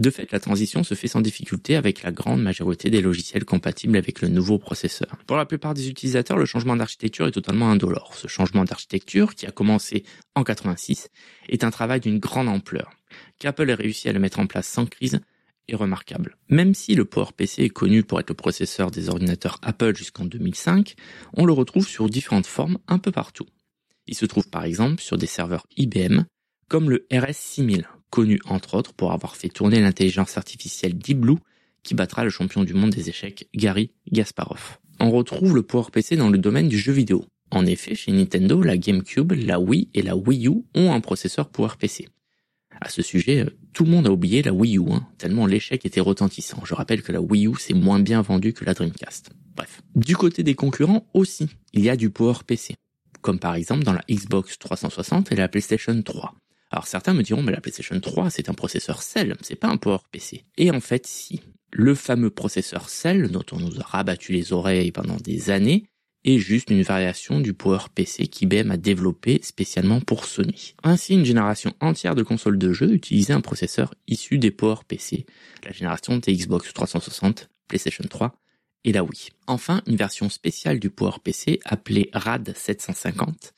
De 0.00 0.08
fait, 0.08 0.32
la 0.32 0.40
transition 0.40 0.82
se 0.82 0.94
fait 0.94 1.08
sans 1.08 1.20
difficulté 1.20 1.76
avec 1.76 2.02
la 2.02 2.10
grande 2.10 2.42
majorité 2.42 2.88
des 2.88 3.02
logiciels 3.02 3.44
compatibles 3.44 3.98
avec 3.98 4.22
le 4.22 4.28
nouveau 4.28 4.58
processeur. 4.58 5.18
Pour 5.26 5.36
la 5.36 5.44
plupart 5.44 5.74
des 5.74 5.90
utilisateurs, 5.90 6.38
le 6.38 6.46
changement 6.46 6.74
d'architecture 6.74 7.26
est 7.26 7.32
totalement 7.32 7.70
indolore. 7.70 8.14
Ce 8.16 8.26
changement 8.26 8.64
d'architecture, 8.64 9.34
qui 9.34 9.44
a 9.44 9.50
commencé 9.50 10.04
en 10.34 10.42
86, 10.42 11.10
est 11.50 11.64
un 11.64 11.70
travail 11.70 12.00
d'une 12.00 12.18
grande 12.18 12.48
ampleur. 12.48 12.90
Qu'Apple 13.38 13.68
ait 13.68 13.74
réussi 13.74 14.08
à 14.08 14.14
le 14.14 14.20
mettre 14.20 14.38
en 14.38 14.46
place 14.46 14.66
sans 14.66 14.86
crise 14.86 15.20
est 15.68 15.76
remarquable. 15.76 16.38
Même 16.48 16.72
si 16.72 16.94
le 16.94 17.04
PowerPC 17.04 17.64
est 17.64 17.68
connu 17.68 18.02
pour 18.02 18.18
être 18.20 18.30
le 18.30 18.34
processeur 18.34 18.90
des 18.90 19.10
ordinateurs 19.10 19.58
Apple 19.60 19.94
jusqu'en 19.94 20.24
2005, 20.24 20.94
on 21.34 21.44
le 21.44 21.52
retrouve 21.52 21.86
sur 21.86 22.08
différentes 22.08 22.46
formes 22.46 22.78
un 22.88 22.98
peu 22.98 23.12
partout. 23.12 23.48
Il 24.06 24.14
se 24.14 24.24
trouve 24.24 24.48
par 24.48 24.64
exemple 24.64 25.02
sur 25.02 25.18
des 25.18 25.26
serveurs 25.26 25.66
IBM, 25.76 26.22
comme 26.68 26.88
le 26.88 27.06
RS6000, 27.10 27.84
connu 28.10 28.40
entre 28.44 28.74
autres 28.74 28.92
pour 28.92 29.12
avoir 29.12 29.36
fait 29.36 29.48
tourner 29.48 29.80
l'intelligence 29.80 30.36
artificielle 30.36 30.98
Deep 30.98 31.24
qui 31.82 31.94
battra 31.94 32.24
le 32.24 32.30
champion 32.30 32.64
du 32.64 32.74
monde 32.74 32.90
des 32.90 33.08
échecs 33.08 33.48
Gary 33.54 33.92
Gasparov. 34.10 34.78
On 34.98 35.10
retrouve 35.10 35.54
le 35.54 35.62
PowerPC 35.62 36.16
dans 36.16 36.28
le 36.28 36.38
domaine 36.38 36.68
du 36.68 36.78
jeu 36.78 36.92
vidéo. 36.92 37.24
En 37.50 37.66
effet, 37.66 37.94
chez 37.94 38.12
Nintendo, 38.12 38.62
la 38.62 38.76
GameCube, 38.76 39.32
la 39.32 39.58
Wii 39.58 39.88
et 39.94 40.02
la 40.02 40.16
Wii 40.16 40.48
U 40.48 40.62
ont 40.74 40.92
un 40.92 41.00
processeur 41.00 41.48
PowerPC. 41.48 42.08
À 42.80 42.88
ce 42.88 43.02
sujet, 43.02 43.40
euh, 43.40 43.50
tout 43.72 43.84
le 43.84 43.90
monde 43.90 44.06
a 44.06 44.12
oublié 44.12 44.42
la 44.42 44.52
Wii 44.52 44.78
U, 44.78 44.92
hein, 44.92 45.06
tellement 45.18 45.46
l'échec 45.46 45.84
était 45.84 46.00
retentissant. 46.00 46.62
Je 46.64 46.74
rappelle 46.74 47.02
que 47.02 47.12
la 47.12 47.20
Wii 47.20 47.48
U 47.48 47.54
c'est 47.58 47.74
moins 47.74 47.98
bien 47.98 48.22
vendu 48.22 48.52
que 48.52 48.64
la 48.64 48.74
Dreamcast. 48.74 49.30
Bref. 49.56 49.82
Du 49.96 50.16
côté 50.16 50.42
des 50.42 50.54
concurrents 50.54 51.06
aussi, 51.12 51.48
il 51.72 51.82
y 51.82 51.90
a 51.90 51.96
du 51.96 52.10
PowerPC. 52.10 52.76
Comme 53.20 53.38
par 53.38 53.54
exemple 53.54 53.84
dans 53.84 53.92
la 53.92 54.04
Xbox 54.08 54.58
360 54.58 55.32
et 55.32 55.36
la 55.36 55.48
PlayStation 55.48 56.00
3. 56.00 56.34
Alors 56.70 56.86
certains 56.86 57.14
me 57.14 57.22
diront, 57.22 57.42
mais 57.42 57.52
la 57.52 57.60
PlayStation 57.60 57.98
3, 57.98 58.30
c'est 58.30 58.48
un 58.48 58.54
processeur 58.54 59.02
Cell, 59.02 59.36
c'est 59.42 59.56
pas 59.56 59.68
un 59.68 59.76
PowerPC. 59.76 60.44
Et 60.56 60.70
en 60.70 60.80
fait, 60.80 61.06
si. 61.06 61.40
Le 61.72 61.94
fameux 61.94 62.30
processeur 62.30 62.88
Cell, 62.88 63.28
dont 63.28 63.44
on 63.52 63.58
nous 63.58 63.80
a 63.80 63.84
rabattu 63.84 64.32
les 64.32 64.52
oreilles 64.52 64.90
pendant 64.90 65.16
des 65.16 65.50
années, 65.50 65.84
est 66.24 66.38
juste 66.38 66.70
une 66.70 66.82
variation 66.82 67.40
du 67.40 67.54
PowerPC 67.54 68.26
qu'IBM 68.26 68.70
a 68.70 68.76
développé 68.76 69.40
spécialement 69.42 70.00
pour 70.00 70.24
Sony. 70.24 70.74
Ainsi, 70.82 71.14
une 71.14 71.24
génération 71.24 71.72
entière 71.80 72.14
de 72.14 72.22
consoles 72.22 72.58
de 72.58 72.72
jeux 72.72 72.92
utilisait 72.92 73.32
un 73.32 73.40
processeur 73.40 73.94
issu 74.06 74.38
des 74.38 74.50
PowerPC, 74.50 75.26
la 75.64 75.72
génération 75.72 76.18
des 76.18 76.34
Xbox 76.34 76.72
360, 76.74 77.48
PlayStation 77.68 78.04
3 78.08 78.34
et 78.84 78.92
la 78.92 79.04
Wii. 79.04 79.30
Enfin, 79.46 79.82
une 79.86 79.96
version 79.96 80.28
spéciale 80.28 80.78
du 80.78 80.90
PowerPC 80.90 81.60
appelée 81.64 82.10
RAD 82.12 82.52
750 82.54 83.54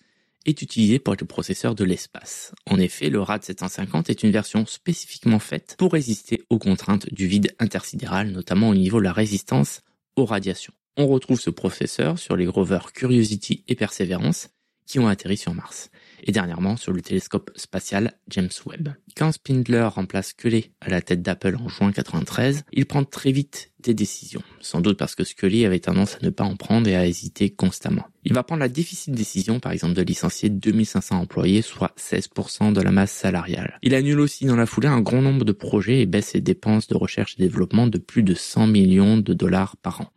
est 0.46 0.62
utilisé 0.62 0.98
pour 0.98 1.14
être 1.14 1.20
le 1.20 1.26
processeur 1.26 1.74
de 1.74 1.84
l'espace. 1.84 2.52
En 2.66 2.78
effet, 2.78 3.10
le 3.10 3.20
RAD 3.20 3.44
750 3.44 4.10
est 4.10 4.22
une 4.22 4.30
version 4.30 4.66
spécifiquement 4.66 5.38
faite 5.38 5.76
pour 5.78 5.92
résister 5.92 6.42
aux 6.50 6.58
contraintes 6.58 7.12
du 7.12 7.26
vide 7.26 7.54
intersidéral, 7.58 8.30
notamment 8.30 8.68
au 8.68 8.74
niveau 8.74 8.98
de 8.98 9.04
la 9.04 9.12
résistance 9.12 9.82
aux 10.16 10.24
radiations. 10.24 10.74
On 10.96 11.06
retrouve 11.06 11.40
ce 11.40 11.50
processeur 11.50 12.18
sur 12.18 12.36
les 12.36 12.46
rovers 12.46 12.92
Curiosity 12.92 13.64
et 13.68 13.74
Perseverance 13.74 14.50
qui 14.86 14.98
ont 14.98 15.08
atterri 15.08 15.36
sur 15.36 15.54
Mars 15.54 15.90
et 16.22 16.32
dernièrement 16.32 16.76
sur 16.76 16.92
le 16.92 17.02
télescope 17.02 17.50
spatial 17.56 18.12
James 18.28 18.50
Webb. 18.66 18.90
Quand 19.16 19.32
Spindler 19.32 19.88
remplace 19.90 20.28
Scully 20.28 20.70
à 20.80 20.88
la 20.88 21.02
tête 21.02 21.22
d'Apple 21.22 21.56
en 21.56 21.68
juin 21.68 21.92
93, 21.92 22.64
il 22.72 22.86
prend 22.86 23.04
très 23.04 23.32
vite 23.32 23.72
des 23.80 23.94
décisions, 23.94 24.42
sans 24.60 24.80
doute 24.80 24.96
parce 24.96 25.14
que 25.14 25.24
Scully 25.24 25.66
avait 25.66 25.80
tendance 25.80 26.14
à 26.14 26.24
ne 26.24 26.30
pas 26.30 26.44
en 26.44 26.56
prendre 26.56 26.88
et 26.88 26.96
à 26.96 27.06
hésiter 27.06 27.50
constamment. 27.50 28.04
Il 28.24 28.32
va 28.32 28.44
prendre 28.44 28.60
la 28.60 28.68
difficile 28.68 29.14
décision, 29.14 29.58
par 29.58 29.72
exemple, 29.72 29.94
de 29.94 30.02
licencier 30.02 30.48
2500 30.48 31.18
employés, 31.18 31.62
soit 31.62 31.92
16% 31.98 32.72
de 32.72 32.80
la 32.80 32.92
masse 32.92 33.12
salariale. 33.12 33.78
Il 33.82 33.94
annule 33.94 34.20
aussi 34.20 34.46
dans 34.46 34.56
la 34.56 34.66
foulée 34.66 34.88
un 34.88 35.00
grand 35.00 35.20
nombre 35.20 35.44
de 35.44 35.52
projets 35.52 36.00
et 36.00 36.06
baisse 36.06 36.28
ses 36.28 36.40
dépenses 36.40 36.86
de 36.86 36.96
recherche 36.96 37.34
et 37.38 37.42
développement 37.42 37.88
de 37.88 37.98
plus 37.98 38.22
de 38.22 38.34
100 38.34 38.68
millions 38.68 39.16
de 39.16 39.34
dollars 39.34 39.76
par 39.76 40.02
an. 40.02 40.12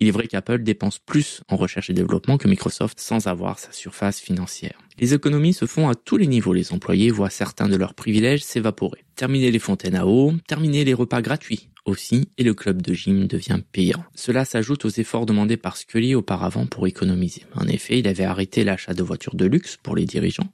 Il 0.00 0.08
est 0.08 0.12
vrai 0.12 0.26
qu'Apple 0.26 0.62
dépense 0.62 0.98
plus 0.98 1.42
en 1.48 1.56
recherche 1.56 1.90
et 1.90 1.92
développement 1.92 2.38
que 2.38 2.48
Microsoft 2.48 2.98
sans 2.98 3.26
avoir 3.26 3.58
sa 3.58 3.70
surface 3.70 4.18
financière. 4.18 4.78
Les 4.98 5.12
économies 5.12 5.52
se 5.52 5.66
font 5.66 5.90
à 5.90 5.94
tous 5.94 6.16
les 6.16 6.26
niveaux. 6.26 6.54
Les 6.54 6.72
employés 6.72 7.10
voient 7.10 7.28
certains 7.28 7.68
de 7.68 7.76
leurs 7.76 7.92
privilèges 7.92 8.42
s'évaporer. 8.42 9.04
Terminer 9.14 9.50
les 9.50 9.58
fontaines 9.58 9.96
à 9.96 10.06
eau, 10.06 10.32
terminer 10.46 10.84
les 10.84 10.94
repas 10.94 11.20
gratuits 11.20 11.68
aussi, 11.84 12.28
et 12.38 12.44
le 12.44 12.54
club 12.54 12.82
de 12.82 12.94
gym 12.94 13.26
devient 13.26 13.60
payant. 13.72 14.04
Cela 14.14 14.44
s'ajoute 14.44 14.84
aux 14.84 14.90
efforts 14.90 15.26
demandés 15.26 15.56
par 15.56 15.76
Scully 15.76 16.14
auparavant 16.14 16.66
pour 16.66 16.86
économiser. 16.86 17.44
En 17.54 17.66
effet, 17.66 17.98
il 17.98 18.08
avait 18.08 18.24
arrêté 18.24 18.64
l'achat 18.64 18.94
de 18.94 19.02
voitures 19.02 19.34
de 19.34 19.46
luxe 19.46 19.76
pour 19.82 19.96
les 19.96 20.04
dirigeants, 20.04 20.48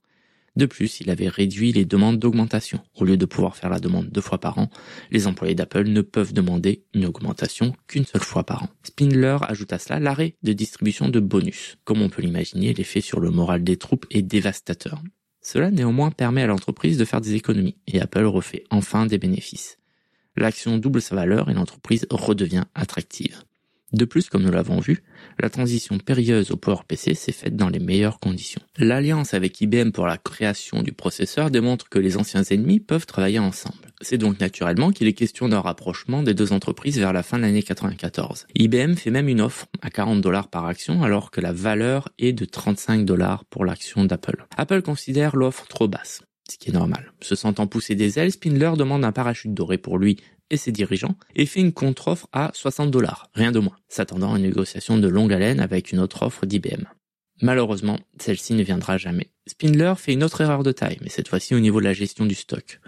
De 0.56 0.64
plus, 0.66 1.00
il 1.00 1.10
avait 1.10 1.28
réduit 1.28 1.72
les 1.72 1.84
demandes 1.84 2.18
d'augmentation. 2.18 2.80
Au 2.94 3.04
lieu 3.04 3.18
de 3.18 3.26
pouvoir 3.26 3.56
faire 3.56 3.68
la 3.68 3.78
demande 3.78 4.08
deux 4.08 4.22
fois 4.22 4.38
par 4.38 4.58
an, 4.58 4.70
les 5.10 5.26
employés 5.26 5.54
d'Apple 5.54 5.84
ne 5.84 6.00
peuvent 6.00 6.32
demander 6.32 6.82
une 6.94 7.04
augmentation 7.04 7.74
qu'une 7.86 8.06
seule 8.06 8.22
fois 8.22 8.44
par 8.44 8.62
an. 8.62 8.68
Spindler 8.82 9.36
ajoute 9.42 9.74
à 9.74 9.78
cela 9.78 10.00
l'arrêt 10.00 10.34
de 10.42 10.54
distribution 10.54 11.10
de 11.10 11.20
bonus. 11.20 11.76
Comme 11.84 12.00
on 12.00 12.08
peut 12.08 12.22
l'imaginer, 12.22 12.72
l'effet 12.72 13.02
sur 13.02 13.20
le 13.20 13.30
moral 13.30 13.64
des 13.64 13.76
troupes 13.76 14.06
est 14.10 14.22
dévastateur. 14.22 15.02
Cela 15.42 15.70
néanmoins 15.70 16.10
permet 16.10 16.42
à 16.42 16.46
l'entreprise 16.46 16.98
de 16.98 17.04
faire 17.04 17.20
des 17.20 17.34
économies 17.34 17.76
et 17.86 18.00
Apple 18.00 18.24
refait 18.24 18.64
enfin 18.70 19.06
des 19.06 19.18
bénéfices. 19.18 19.78
L'action 20.36 20.76
double 20.78 21.00
sa 21.00 21.14
valeur 21.14 21.50
et 21.50 21.54
l'entreprise 21.54 22.06
redevient 22.10 22.64
attractive. 22.74 23.42
De 23.92 24.04
plus, 24.04 24.28
comme 24.28 24.42
nous 24.42 24.50
l'avons 24.50 24.80
vu, 24.80 25.02
la 25.40 25.48
transition 25.48 25.98
périlleuse 25.98 26.50
au 26.50 26.56
PowerPC 26.56 27.14
s'est 27.14 27.32
faite 27.32 27.56
dans 27.56 27.68
les 27.68 27.78
meilleures 27.78 28.18
conditions. 28.18 28.60
L'alliance 28.78 29.32
avec 29.32 29.60
IBM 29.60 29.90
pour 29.90 30.06
la 30.06 30.18
création 30.18 30.82
du 30.82 30.92
processeur 30.92 31.50
démontre 31.50 31.88
que 31.88 32.00
les 32.00 32.16
anciens 32.16 32.42
ennemis 32.42 32.80
peuvent 32.80 33.06
travailler 33.06 33.38
ensemble. 33.38 33.92
C'est 34.00 34.18
donc 34.18 34.40
naturellement 34.40 34.90
qu'il 34.90 35.06
est 35.06 35.12
question 35.12 35.48
d'un 35.48 35.60
rapprochement 35.60 36.22
des 36.22 36.34
deux 36.34 36.52
entreprises 36.52 36.98
vers 36.98 37.12
la 37.12 37.22
fin 37.22 37.36
de 37.36 37.42
l'année 37.42 37.62
94. 37.62 38.46
IBM 38.56 38.94
fait 38.94 39.10
même 39.10 39.28
une 39.28 39.40
offre 39.40 39.66
à 39.82 39.90
40 39.90 40.20
dollars 40.20 40.48
par 40.48 40.66
action 40.66 41.04
alors 41.04 41.30
que 41.30 41.40
la 41.40 41.52
valeur 41.52 42.08
est 42.18 42.32
de 42.32 42.44
35 42.44 43.04
dollars 43.04 43.44
pour 43.44 43.64
l'action 43.64 44.04
d'Apple. 44.04 44.46
Apple 44.56 44.82
considère 44.82 45.36
l'offre 45.36 45.66
trop 45.68 45.86
basse 45.86 46.22
ce 46.48 46.58
qui 46.58 46.70
est 46.70 46.72
normal. 46.72 47.12
Se 47.20 47.34
sentant 47.34 47.66
pousser 47.66 47.94
des 47.94 48.18
ailes, 48.18 48.32
Spindler 48.32 48.72
demande 48.76 49.04
un 49.04 49.12
parachute 49.12 49.52
doré 49.52 49.78
pour 49.78 49.98
lui 49.98 50.16
et 50.50 50.56
ses 50.56 50.72
dirigeants 50.72 51.16
et 51.34 51.46
fait 51.46 51.60
une 51.60 51.72
contre-offre 51.72 52.28
à 52.32 52.50
60 52.54 52.90
dollars, 52.90 53.30
rien 53.34 53.52
de 53.52 53.58
moins, 53.58 53.76
s'attendant 53.88 54.34
à 54.34 54.36
une 54.36 54.44
négociation 54.44 54.98
de 54.98 55.08
longue 55.08 55.32
haleine 55.32 55.60
avec 55.60 55.92
une 55.92 56.00
autre 56.00 56.22
offre 56.22 56.46
d'IBM. 56.46 56.84
Malheureusement, 57.42 57.98
celle-ci 58.18 58.54
ne 58.54 58.62
viendra 58.62 58.96
jamais. 58.96 59.30
Spindler 59.46 59.94
fait 59.96 60.14
une 60.14 60.24
autre 60.24 60.40
erreur 60.40 60.62
de 60.62 60.72
taille, 60.72 60.98
mais 61.02 61.10
cette 61.10 61.28
fois-ci 61.28 61.54
au 61.54 61.60
niveau 61.60 61.80
de 61.80 61.84
la 61.84 61.92
gestion 61.92 62.24
du 62.24 62.34
stock. 62.34 62.80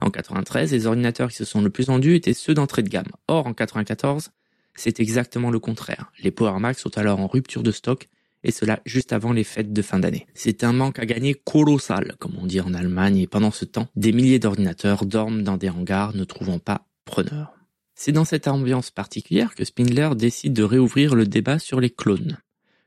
En 0.00 0.10
93, 0.10 0.70
les 0.70 0.86
ordinateurs 0.86 1.30
qui 1.30 1.36
se 1.36 1.44
sont 1.44 1.60
le 1.60 1.70
plus 1.70 1.86
vendus 1.86 2.14
étaient 2.14 2.34
ceux 2.34 2.54
d'entrée 2.54 2.82
de 2.82 2.88
gamme. 2.88 3.10
Or, 3.26 3.48
en 3.48 3.54
94, 3.54 4.30
c'est 4.76 5.00
exactement 5.00 5.50
le 5.50 5.58
contraire. 5.58 6.12
Les 6.22 6.30
Power 6.30 6.60
Mac 6.60 6.78
sont 6.78 6.96
alors 6.96 7.18
en 7.18 7.26
rupture 7.26 7.64
de 7.64 7.72
stock, 7.72 8.08
et 8.44 8.52
cela 8.52 8.80
juste 8.86 9.12
avant 9.12 9.32
les 9.32 9.42
fêtes 9.42 9.72
de 9.72 9.82
fin 9.82 9.98
d'année. 9.98 10.26
C'est 10.34 10.62
un 10.62 10.72
manque 10.72 11.00
à 11.00 11.06
gagner 11.06 11.34
colossal, 11.34 12.14
comme 12.20 12.36
on 12.40 12.46
dit 12.46 12.60
en 12.60 12.74
Allemagne, 12.74 13.18
et 13.18 13.26
pendant 13.26 13.50
ce 13.50 13.64
temps, 13.64 13.88
des 13.96 14.12
milliers 14.12 14.38
d'ordinateurs 14.38 15.04
dorment 15.04 15.42
dans 15.42 15.56
des 15.56 15.68
hangars 15.68 16.14
ne 16.14 16.22
trouvant 16.22 16.60
pas 16.60 16.87
c'est 17.94 18.12
dans 18.12 18.24
cette 18.24 18.46
ambiance 18.46 18.92
particulière 18.92 19.56
que 19.56 19.64
Spindler 19.64 20.10
décide 20.14 20.52
de 20.52 20.62
réouvrir 20.62 21.16
le 21.16 21.26
débat 21.26 21.58
sur 21.58 21.80
les 21.80 21.90
clones. 21.90 22.38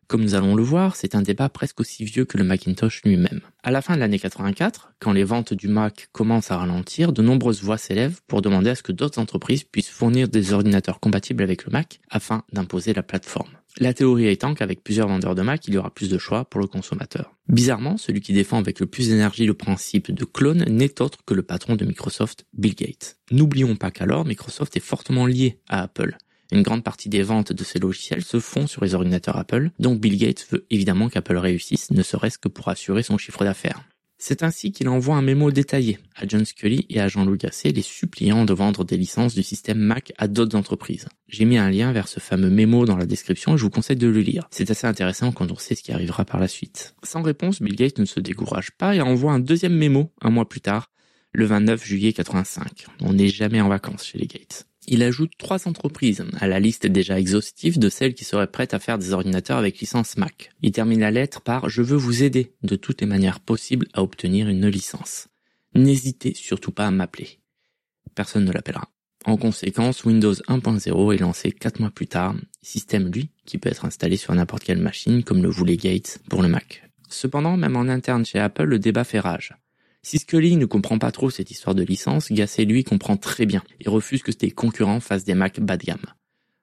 Comme 0.07 0.23
nous 0.23 0.35
allons 0.35 0.55
le 0.55 0.63
voir, 0.63 0.95
c'est 0.95 1.15
un 1.15 1.21
débat 1.21 1.47
presque 1.47 1.79
aussi 1.79 2.03
vieux 2.03 2.25
que 2.25 2.37
le 2.37 2.43
Macintosh 2.43 3.01
lui-même. 3.03 3.41
À 3.63 3.71
la 3.71 3.81
fin 3.81 3.95
de 3.95 3.99
l'année 3.99 4.19
84, 4.19 4.93
quand 4.99 5.13
les 5.13 5.23
ventes 5.23 5.53
du 5.53 5.67
Mac 5.67 6.09
commencent 6.11 6.51
à 6.51 6.57
ralentir, 6.57 7.13
de 7.13 7.21
nombreuses 7.21 7.63
voix 7.63 7.77
s'élèvent 7.77 8.19
pour 8.27 8.41
demander 8.41 8.71
à 8.71 8.75
ce 8.75 8.83
que 8.83 8.91
d'autres 8.91 9.19
entreprises 9.19 9.63
puissent 9.63 9.89
fournir 9.89 10.27
des 10.27 10.51
ordinateurs 10.51 10.99
compatibles 10.99 11.43
avec 11.43 11.65
le 11.65 11.71
Mac 11.71 12.01
afin 12.09 12.43
d'imposer 12.51 12.93
la 12.93 13.03
plateforme. 13.03 13.51
La 13.77 13.93
théorie 13.93 14.27
étant 14.27 14.53
qu'avec 14.53 14.83
plusieurs 14.83 15.07
vendeurs 15.07 15.35
de 15.35 15.41
Mac, 15.41 15.67
il 15.67 15.73
y 15.73 15.77
aura 15.77 15.93
plus 15.93 16.09
de 16.09 16.17
choix 16.17 16.45
pour 16.45 16.59
le 16.59 16.67
consommateur. 16.67 17.35
Bizarrement, 17.47 17.97
celui 17.97 18.21
qui 18.21 18.33
défend 18.33 18.57
avec 18.57 18.79
le 18.79 18.85
plus 18.85 19.09
d'énergie 19.09 19.45
le 19.45 19.53
principe 19.53 20.11
de 20.11 20.25
clone 20.25 20.65
n'est 20.67 21.01
autre 21.01 21.19
que 21.25 21.33
le 21.33 21.41
patron 21.41 21.75
de 21.75 21.85
Microsoft, 21.85 22.45
Bill 22.53 22.75
Gates. 22.75 23.17
N'oublions 23.31 23.75
pas 23.75 23.91
qu'alors, 23.91 24.25
Microsoft 24.25 24.75
est 24.75 24.81
fortement 24.81 25.25
lié 25.25 25.59
à 25.69 25.83
Apple. 25.83 26.17
Une 26.51 26.63
grande 26.63 26.83
partie 26.83 27.07
des 27.07 27.23
ventes 27.23 27.53
de 27.53 27.63
ces 27.63 27.79
logiciels 27.79 28.23
se 28.23 28.41
font 28.41 28.67
sur 28.67 28.83
les 28.83 28.93
ordinateurs 28.93 29.37
Apple, 29.37 29.71
donc 29.79 30.01
Bill 30.01 30.17
Gates 30.17 30.45
veut 30.51 30.65
évidemment 30.69 31.07
qu'Apple 31.07 31.37
réussisse, 31.37 31.91
ne 31.91 32.03
serait-ce 32.03 32.37
que 32.37 32.49
pour 32.49 32.67
assurer 32.67 33.03
son 33.03 33.17
chiffre 33.17 33.45
d'affaires. 33.45 33.81
C'est 34.23 34.43
ainsi 34.43 34.71
qu'il 34.71 34.87
envoie 34.87 35.15
un 35.15 35.23
mémo 35.23 35.49
détaillé 35.49 35.97
à 36.15 36.27
John 36.27 36.45
Scully 36.45 36.85
et 36.91 37.01
à 37.01 37.07
Jean-Louis 37.07 37.39
Gasset, 37.39 37.71
les 37.71 37.81
suppliant 37.81 38.45
de 38.45 38.53
vendre 38.53 38.85
des 38.85 38.95
licences 38.95 39.33
du 39.33 39.41
système 39.41 39.79
Mac 39.79 40.13
à 40.19 40.27
d'autres 40.27 40.55
entreprises. 40.55 41.09
J'ai 41.27 41.43
mis 41.43 41.57
un 41.57 41.71
lien 41.71 41.91
vers 41.91 42.07
ce 42.07 42.19
fameux 42.19 42.51
mémo 42.51 42.85
dans 42.85 42.97
la 42.97 43.07
description 43.07 43.55
et 43.55 43.57
je 43.57 43.63
vous 43.63 43.71
conseille 43.71 43.95
de 43.95 44.05
le 44.05 44.19
lire. 44.19 44.47
C'est 44.51 44.69
assez 44.69 44.85
intéressant 44.85 45.31
quand 45.31 45.51
on 45.51 45.55
sait 45.55 45.73
ce 45.73 45.81
qui 45.81 45.91
arrivera 45.91 46.23
par 46.23 46.39
la 46.39 46.47
suite. 46.47 46.93
Sans 47.01 47.23
réponse, 47.23 47.63
Bill 47.63 47.75
Gates 47.75 47.97
ne 47.97 48.05
se 48.05 48.19
décourage 48.19 48.69
pas 48.69 48.95
et 48.95 49.01
envoie 49.01 49.31
un 49.31 49.39
deuxième 49.39 49.73
mémo 49.73 50.13
un 50.21 50.29
mois 50.29 50.47
plus 50.47 50.61
tard, 50.61 50.91
le 51.31 51.45
29 51.45 51.83
juillet 51.83 52.13
85. 52.13 52.85
On 53.01 53.13
n'est 53.13 53.27
jamais 53.27 53.59
en 53.59 53.69
vacances 53.69 54.05
chez 54.05 54.19
les 54.19 54.27
Gates. 54.27 54.67
Il 54.87 55.03
ajoute 55.03 55.31
trois 55.37 55.67
entreprises 55.67 56.25
à 56.39 56.47
la 56.47 56.59
liste 56.59 56.87
déjà 56.87 57.19
exhaustive 57.19 57.77
de 57.77 57.89
celles 57.89 58.15
qui 58.15 58.25
seraient 58.25 58.47
prêtes 58.47 58.73
à 58.73 58.79
faire 58.79 58.97
des 58.97 59.13
ordinateurs 59.13 59.57
avec 59.57 59.79
licence 59.79 60.17
Mac. 60.17 60.51
Il 60.61 60.71
termine 60.71 61.01
la 61.01 61.11
lettre 61.11 61.41
par 61.41 61.69
Je 61.69 61.81
veux 61.81 61.97
vous 61.97 62.23
aider 62.23 62.53
de 62.63 62.75
toutes 62.75 63.01
les 63.01 63.07
manières 63.07 63.39
possibles 63.39 63.87
à 63.93 64.01
obtenir 64.01 64.49
une 64.49 64.67
licence. 64.67 65.27
N'hésitez 65.75 66.33
surtout 66.33 66.71
pas 66.71 66.87
à 66.87 66.91
m'appeler. 66.91 67.39
Personne 68.15 68.45
ne 68.45 68.51
l'appellera. 68.51 68.89
En 69.25 69.37
conséquence, 69.37 70.03
Windows 70.03 70.33
1.0 70.33 71.13
est 71.13 71.19
lancé 71.19 71.51
quatre 71.51 71.79
mois 71.79 71.91
plus 71.91 72.07
tard, 72.07 72.35
système 72.63 73.11
lui 73.11 73.29
qui 73.45 73.59
peut 73.59 73.69
être 73.69 73.85
installé 73.85 74.17
sur 74.17 74.33
n'importe 74.33 74.63
quelle 74.63 74.81
machine 74.81 75.23
comme 75.23 75.43
le 75.43 75.49
voulait 75.49 75.77
Gates 75.77 76.19
pour 76.27 76.41
le 76.41 76.47
Mac. 76.47 76.89
Cependant, 77.07 77.55
même 77.55 77.75
en 77.75 77.81
interne 77.81 78.25
chez 78.25 78.39
Apple, 78.39 78.63
le 78.63 78.79
débat 78.79 79.03
fait 79.03 79.19
rage. 79.19 79.53
Si 80.03 80.17
Scully 80.17 80.55
ne 80.55 80.65
comprend 80.65 80.97
pas 80.97 81.11
trop 81.11 81.29
cette 81.29 81.51
histoire 81.51 81.75
de 81.75 81.83
licence, 81.83 82.31
Gasset 82.31 82.65
lui 82.65 82.83
comprend 82.83 83.17
très 83.17 83.45
bien 83.45 83.63
et 83.79 83.87
refuse 83.87 84.23
que 84.23 84.31
ses 84.31 84.49
concurrents 84.49 84.99
fassent 84.99 85.25
des 85.25 85.35
Mac 85.35 85.59
bas 85.59 85.77
de 85.77 85.85
gamme. 85.85 86.05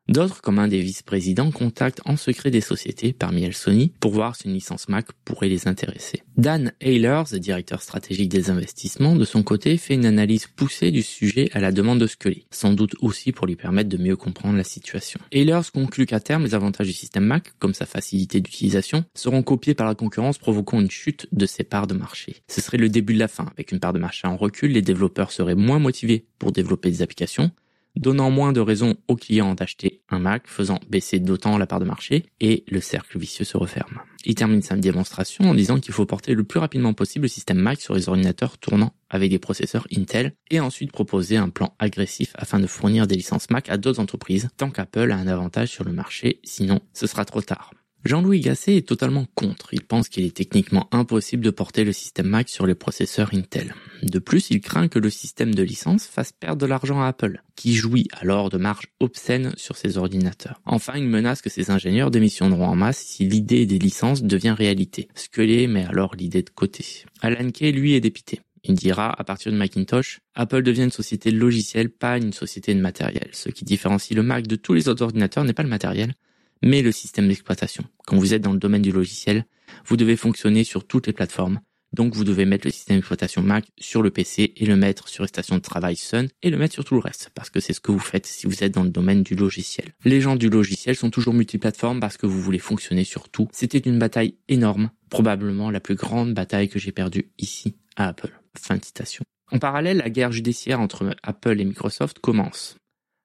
D'autres, 0.08 0.40
comme 0.40 0.58
un 0.58 0.68
des 0.68 0.80
vice-présidents, 0.80 1.50
contactent 1.50 2.00
en 2.06 2.16
secret 2.16 2.50
des 2.50 2.62
sociétés, 2.62 3.12
parmi 3.12 3.44
elles 3.44 3.52
Sony, 3.54 3.92
pour 4.00 4.12
voir 4.12 4.36
si 4.36 4.46
une 4.46 4.54
licence 4.54 4.88
Mac 4.88 5.06
pourrait 5.26 5.50
les 5.50 5.68
intéresser. 5.68 6.22
Dan 6.38 6.72
Ehlers, 6.80 7.24
directeur 7.38 7.82
stratégique 7.82 8.30
des 8.30 8.48
investissements, 8.48 9.16
de 9.16 9.26
son 9.26 9.42
côté, 9.42 9.76
fait 9.76 9.94
une 9.94 10.06
analyse 10.06 10.46
poussée 10.46 10.90
du 10.90 11.02
sujet 11.02 11.50
à 11.52 11.60
la 11.60 11.72
demande 11.72 12.00
de 12.00 12.06
Scully, 12.06 12.46
sans 12.50 12.72
doute 12.72 12.94
aussi 13.00 13.32
pour 13.32 13.46
lui 13.46 13.56
permettre 13.56 13.90
de 13.90 13.98
mieux 13.98 14.16
comprendre 14.16 14.56
la 14.56 14.64
situation. 14.64 15.20
Ehlers 15.30 15.70
conclut 15.74 16.06
qu'à 16.06 16.20
terme, 16.20 16.44
les 16.44 16.54
avantages 16.54 16.86
du 16.86 16.94
système 16.94 17.24
Mac, 17.24 17.52
comme 17.58 17.74
sa 17.74 17.84
facilité 17.84 18.40
d'utilisation, 18.40 19.04
seront 19.14 19.42
copiés 19.42 19.74
par 19.74 19.86
la 19.86 19.94
concurrence, 19.94 20.38
provoquant 20.38 20.80
une 20.80 20.90
chute 20.90 21.28
de 21.32 21.44
ses 21.44 21.64
parts 21.64 21.86
de 21.86 21.94
marché. 21.94 22.36
Ce 22.48 22.62
serait 22.62 22.78
le 22.78 22.88
début 22.88 23.12
de 23.12 23.18
la 23.18 23.28
fin. 23.28 23.44
Avec 23.52 23.72
une 23.72 23.80
part 23.80 23.92
de 23.92 23.98
marché 23.98 24.26
en 24.26 24.38
recul, 24.38 24.72
les 24.72 24.80
développeurs 24.80 25.32
seraient 25.32 25.54
moins 25.54 25.78
motivés 25.78 26.24
pour 26.38 26.52
développer 26.52 26.90
des 26.90 27.02
applications, 27.02 27.50
donnant 27.98 28.30
moins 28.30 28.52
de 28.52 28.60
raisons 28.60 28.96
aux 29.08 29.16
clients 29.16 29.54
d'acheter 29.54 30.02
un 30.08 30.18
Mac, 30.18 30.44
faisant 30.46 30.80
baisser 30.88 31.18
d'autant 31.18 31.58
la 31.58 31.66
part 31.66 31.80
de 31.80 31.84
marché, 31.84 32.26
et 32.40 32.64
le 32.68 32.80
cercle 32.80 33.18
vicieux 33.18 33.44
se 33.44 33.56
referme. 33.56 34.00
Il 34.24 34.34
termine 34.34 34.62
sa 34.62 34.76
démonstration 34.76 35.44
en 35.48 35.54
disant 35.54 35.78
qu'il 35.78 35.94
faut 35.94 36.06
porter 36.06 36.34
le 36.34 36.44
plus 36.44 36.60
rapidement 36.60 36.92
possible 36.92 37.24
le 37.24 37.28
système 37.28 37.58
Mac 37.58 37.80
sur 37.80 37.94
les 37.94 38.08
ordinateurs 38.08 38.58
tournant 38.58 38.92
avec 39.10 39.30
des 39.30 39.38
processeurs 39.38 39.86
Intel, 39.96 40.34
et 40.50 40.60
ensuite 40.60 40.92
proposer 40.92 41.36
un 41.36 41.48
plan 41.48 41.74
agressif 41.78 42.32
afin 42.34 42.60
de 42.60 42.66
fournir 42.66 43.06
des 43.06 43.16
licences 43.16 43.50
Mac 43.50 43.68
à 43.68 43.76
d'autres 43.76 44.00
entreprises, 44.00 44.48
tant 44.56 44.70
qu'Apple 44.70 45.12
a 45.12 45.16
un 45.16 45.26
avantage 45.26 45.70
sur 45.70 45.84
le 45.84 45.92
marché, 45.92 46.40
sinon 46.44 46.80
ce 46.92 47.06
sera 47.06 47.24
trop 47.24 47.42
tard. 47.42 47.70
Jean-Louis 48.08 48.40
Gasset 48.40 48.74
est 48.74 48.88
totalement 48.88 49.26
contre. 49.34 49.74
Il 49.74 49.84
pense 49.84 50.08
qu'il 50.08 50.24
est 50.24 50.34
techniquement 50.34 50.88
impossible 50.92 51.44
de 51.44 51.50
porter 51.50 51.84
le 51.84 51.92
système 51.92 52.26
Mac 52.26 52.48
sur 52.48 52.66
les 52.66 52.74
processeurs 52.74 53.34
Intel. 53.34 53.74
De 54.02 54.18
plus, 54.18 54.48
il 54.48 54.62
craint 54.62 54.88
que 54.88 54.98
le 54.98 55.10
système 55.10 55.54
de 55.54 55.62
licence 55.62 56.06
fasse 56.06 56.32
perdre 56.32 56.62
de 56.62 56.64
l'argent 56.64 57.02
à 57.02 57.08
Apple, 57.08 57.42
qui 57.54 57.74
jouit 57.74 58.08
alors 58.12 58.48
de 58.48 58.56
marges 58.56 58.86
obscènes 58.98 59.52
sur 59.58 59.76
ses 59.76 59.98
ordinateurs. 59.98 60.62
Enfin, 60.64 60.94
il 60.96 61.04
menace 61.04 61.42
que 61.42 61.50
ses 61.50 61.70
ingénieurs 61.70 62.10
démissionneront 62.10 62.68
en 62.68 62.76
masse 62.76 62.96
si 62.96 63.26
l'idée 63.26 63.66
des 63.66 63.78
licences 63.78 64.22
devient 64.22 64.54
réalité. 64.56 65.08
Scully 65.14 65.66
met 65.66 65.84
alors 65.84 66.14
l'idée 66.14 66.42
de 66.42 66.48
côté. 66.48 67.04
Alan 67.20 67.50
Kay, 67.50 67.72
lui, 67.72 67.92
est 67.92 68.00
dépité. 68.00 68.40
Il 68.64 68.74
dira, 68.74 69.12
à 69.20 69.22
partir 69.22 69.52
de 69.52 69.58
Macintosh, 69.58 70.20
Apple 70.34 70.62
devient 70.62 70.84
une 70.84 70.90
société 70.90 71.30
de 71.30 71.36
logiciels, 71.36 71.90
pas 71.90 72.16
une 72.16 72.32
société 72.32 72.74
de 72.74 72.80
matériel. 72.80 73.28
Ce 73.32 73.50
qui 73.50 73.66
différencie 73.66 74.16
le 74.16 74.22
Mac 74.22 74.46
de 74.46 74.56
tous 74.56 74.72
les 74.72 74.88
autres 74.88 75.02
ordinateurs 75.04 75.44
n'est 75.44 75.52
pas 75.52 75.62
le 75.62 75.68
matériel, 75.68 76.14
mais 76.62 76.82
le 76.82 76.92
système 76.92 77.28
d'exploitation. 77.28 77.84
Quand 78.06 78.16
vous 78.16 78.34
êtes 78.34 78.42
dans 78.42 78.52
le 78.52 78.58
domaine 78.58 78.82
du 78.82 78.92
logiciel, 78.92 79.44
vous 79.86 79.96
devez 79.96 80.16
fonctionner 80.16 80.64
sur 80.64 80.86
toutes 80.86 81.06
les 81.06 81.12
plateformes. 81.12 81.60
Donc 81.92 82.14
vous 82.14 82.24
devez 82.24 82.44
mettre 82.44 82.66
le 82.66 82.70
système 82.70 82.96
d'exploitation 82.96 83.42
Mac 83.42 83.64
sur 83.78 84.02
le 84.02 84.10
PC 84.10 84.52
et 84.56 84.66
le 84.66 84.76
mettre 84.76 85.08
sur 85.08 85.24
les 85.24 85.28
stations 85.28 85.56
de 85.56 85.62
travail 85.62 85.96
Sun 85.96 86.28
et 86.42 86.50
le 86.50 86.58
mettre 86.58 86.74
sur 86.74 86.84
tout 86.84 86.94
le 86.94 87.00
reste 87.00 87.30
parce 87.34 87.48
que 87.48 87.60
c'est 87.60 87.72
ce 87.72 87.80
que 87.80 87.92
vous 87.92 87.98
faites 87.98 88.26
si 88.26 88.46
vous 88.46 88.62
êtes 88.62 88.72
dans 88.72 88.82
le 88.82 88.90
domaine 88.90 89.22
du 89.22 89.34
logiciel. 89.34 89.94
Les 90.04 90.20
gens 90.20 90.36
du 90.36 90.50
logiciel 90.50 90.96
sont 90.96 91.10
toujours 91.10 91.34
multiplateformes 91.34 92.00
parce 92.00 92.16
que 92.16 92.26
vous 92.26 92.40
voulez 92.40 92.58
fonctionner 92.58 93.04
sur 93.04 93.30
tout. 93.30 93.48
C'était 93.52 93.78
une 93.78 93.98
bataille 93.98 94.36
énorme, 94.48 94.90
probablement 95.08 95.70
la 95.70 95.80
plus 95.80 95.94
grande 95.94 96.34
bataille 96.34 96.68
que 96.68 96.78
j'ai 96.78 96.92
perdue 96.92 97.30
ici 97.38 97.76
à 97.96 98.08
Apple. 98.08 98.38
Fin 98.58 98.76
de 98.76 98.84
citation. 98.84 99.24
En 99.50 99.58
parallèle, 99.58 99.98
la 99.98 100.10
guerre 100.10 100.32
judiciaire 100.32 100.80
entre 100.80 101.16
Apple 101.22 101.58
et 101.58 101.64
Microsoft 101.64 102.18
commence. 102.18 102.76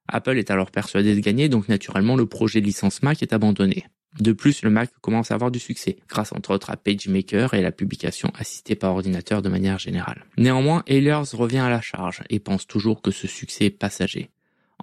Apple 0.07 0.37
est 0.37 0.51
alors 0.51 0.71
persuadé 0.71 1.15
de 1.15 1.19
gagner, 1.19 1.49
donc 1.49 1.69
naturellement 1.69 2.15
le 2.15 2.25
projet 2.25 2.61
de 2.61 2.65
licence 2.65 3.03
Mac 3.03 3.21
est 3.21 3.33
abandonné. 3.33 3.85
De 4.19 4.31
plus, 4.31 4.61
le 4.61 4.69
Mac 4.69 4.91
commence 5.01 5.31
à 5.31 5.35
avoir 5.35 5.49
du 5.49 5.59
succès, 5.59 5.97
grâce 6.07 6.33
entre 6.33 6.51
autres 6.51 6.69
à 6.69 6.77
PageMaker 6.77 7.55
et 7.55 7.61
la 7.61 7.71
publication 7.71 8.31
assistée 8.37 8.75
par 8.75 8.91
ordinateur 8.91 9.41
de 9.41 9.49
manière 9.49 9.79
générale. 9.79 10.25
Néanmoins, 10.37 10.83
Ehlers 10.87 11.33
revient 11.33 11.59
à 11.59 11.69
la 11.69 11.81
charge 11.81 12.21
et 12.29 12.39
pense 12.39 12.67
toujours 12.67 13.01
que 13.01 13.11
ce 13.11 13.27
succès 13.27 13.65
est 13.65 13.69
passager. 13.71 14.29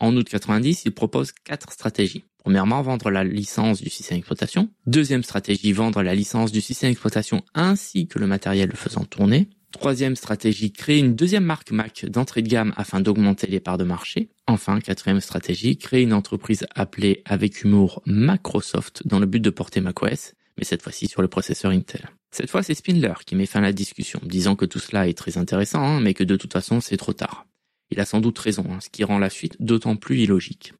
En 0.01 0.17
août 0.17 0.29
90, 0.29 0.83
il 0.87 0.93
propose 0.93 1.33
quatre 1.33 1.73
stratégies. 1.73 2.25
Premièrement, 2.39 2.81
vendre 2.81 3.11
la 3.11 3.23
licence 3.23 3.83
du 3.83 3.91
système 3.91 4.17
d'exploitation. 4.19 4.71
Deuxième 4.87 5.23
stratégie, 5.23 5.73
vendre 5.73 6.03
la 6.03 6.15
licence 6.15 6.51
du 6.51 6.63
système 6.63 6.91
d'exploitation 6.91 7.43
ainsi 7.55 8.09
que 8.09 8.19
le 8.19 8.27
matériel 8.27 8.71
le 8.71 8.77
faisant 8.77 9.05
tourner. 9.05 9.49
Troisième 9.73 10.17
stratégie, 10.17 10.73
créer 10.73 10.99
une 10.99 11.15
deuxième 11.15 11.45
marque 11.45 11.71
Mac 11.71 12.05
d'entrée 12.07 12.43
de 12.43 12.49
gamme 12.49 12.75
afin 12.77 13.01
d'augmenter 13.01 13.47
les 13.47 13.61
parts 13.61 13.79
de 13.79 13.85
marché. 13.85 14.29
Enfin, 14.49 14.81
quatrième 14.81 15.21
stratégie, 15.21 15.79
créer 15.79 16.03
une 16.03 16.13
entreprise 16.13 16.67
appelée 16.75 17.23
avec 17.25 17.63
humour 17.63 18.03
Microsoft 18.05 19.07
dans 19.07 19.21
le 19.21 19.27
but 19.27 19.41
de 19.41 19.51
porter 19.51 19.81
macOS, 19.81 20.35
mais 20.59 20.65
cette 20.65 20.83
fois-ci 20.83 21.07
sur 21.07 21.23
le 21.23 21.29
processeur 21.29 21.71
Intel. 21.71 22.11
Cette 22.33 22.51
fois, 22.51 22.63
c'est 22.63 22.75
Spindler 22.75 23.15
qui 23.25 23.37
met 23.37 23.47
fin 23.47 23.61
à 23.61 23.63
la 23.63 23.73
discussion, 23.73 24.21
disant 24.25 24.57
que 24.57 24.65
tout 24.65 24.81
cela 24.81 25.09
est 25.09 25.17
très 25.17 25.39
intéressant, 25.39 25.83
hein, 25.83 26.01
mais 26.01 26.15
que 26.15 26.25
de 26.25 26.37
toute 26.37 26.53
façon, 26.53 26.81
c'est 26.81 26.97
trop 26.97 27.13
tard. 27.13 27.47
Il 27.91 28.01
a 28.01 28.05
sans 28.05 28.21
doute 28.21 28.39
raison, 28.39 28.67
hein, 28.71 28.81
ce 28.81 28.89
qui 28.89 29.05
rend 29.05 29.19
la 29.19 29.31
suite 29.31 29.57
d'autant 29.61 29.97
plus 29.97 30.21
illogique. 30.21 30.73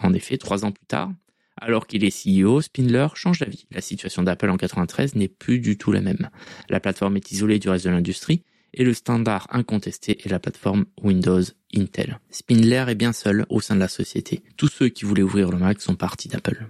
En 0.00 0.12
effet, 0.14 0.36
trois 0.36 0.64
ans 0.64 0.72
plus 0.72 0.86
tard, 0.86 1.12
alors 1.60 1.86
qu'il 1.86 2.04
est 2.04 2.24
CEO, 2.24 2.60
Spindler 2.60 3.08
change 3.14 3.38
d'avis. 3.38 3.66
La 3.70 3.80
situation 3.80 4.22
d'Apple 4.22 4.50
en 4.50 4.56
93 4.56 5.14
n'est 5.14 5.28
plus 5.28 5.58
du 5.58 5.76
tout 5.76 5.92
la 5.92 6.00
même. 6.00 6.30
La 6.68 6.80
plateforme 6.80 7.16
est 7.16 7.32
isolée 7.32 7.58
du 7.58 7.68
reste 7.68 7.84
de 7.84 7.90
l'industrie 7.90 8.42
et 8.74 8.84
le 8.84 8.94
standard 8.94 9.46
incontesté 9.50 10.18
est 10.24 10.30
la 10.30 10.38
plateforme 10.38 10.86
Windows 11.02 11.42
Intel. 11.76 12.18
Spindler 12.30 12.84
est 12.88 12.94
bien 12.94 13.12
seul 13.12 13.46
au 13.48 13.60
sein 13.60 13.74
de 13.74 13.80
la 13.80 13.88
société. 13.88 14.42
Tous 14.56 14.68
ceux 14.68 14.88
qui 14.88 15.04
voulaient 15.04 15.22
ouvrir 15.22 15.50
le 15.50 15.58
Mac 15.58 15.80
sont 15.80 15.94
partis 15.94 16.28
d'Apple. 16.28 16.66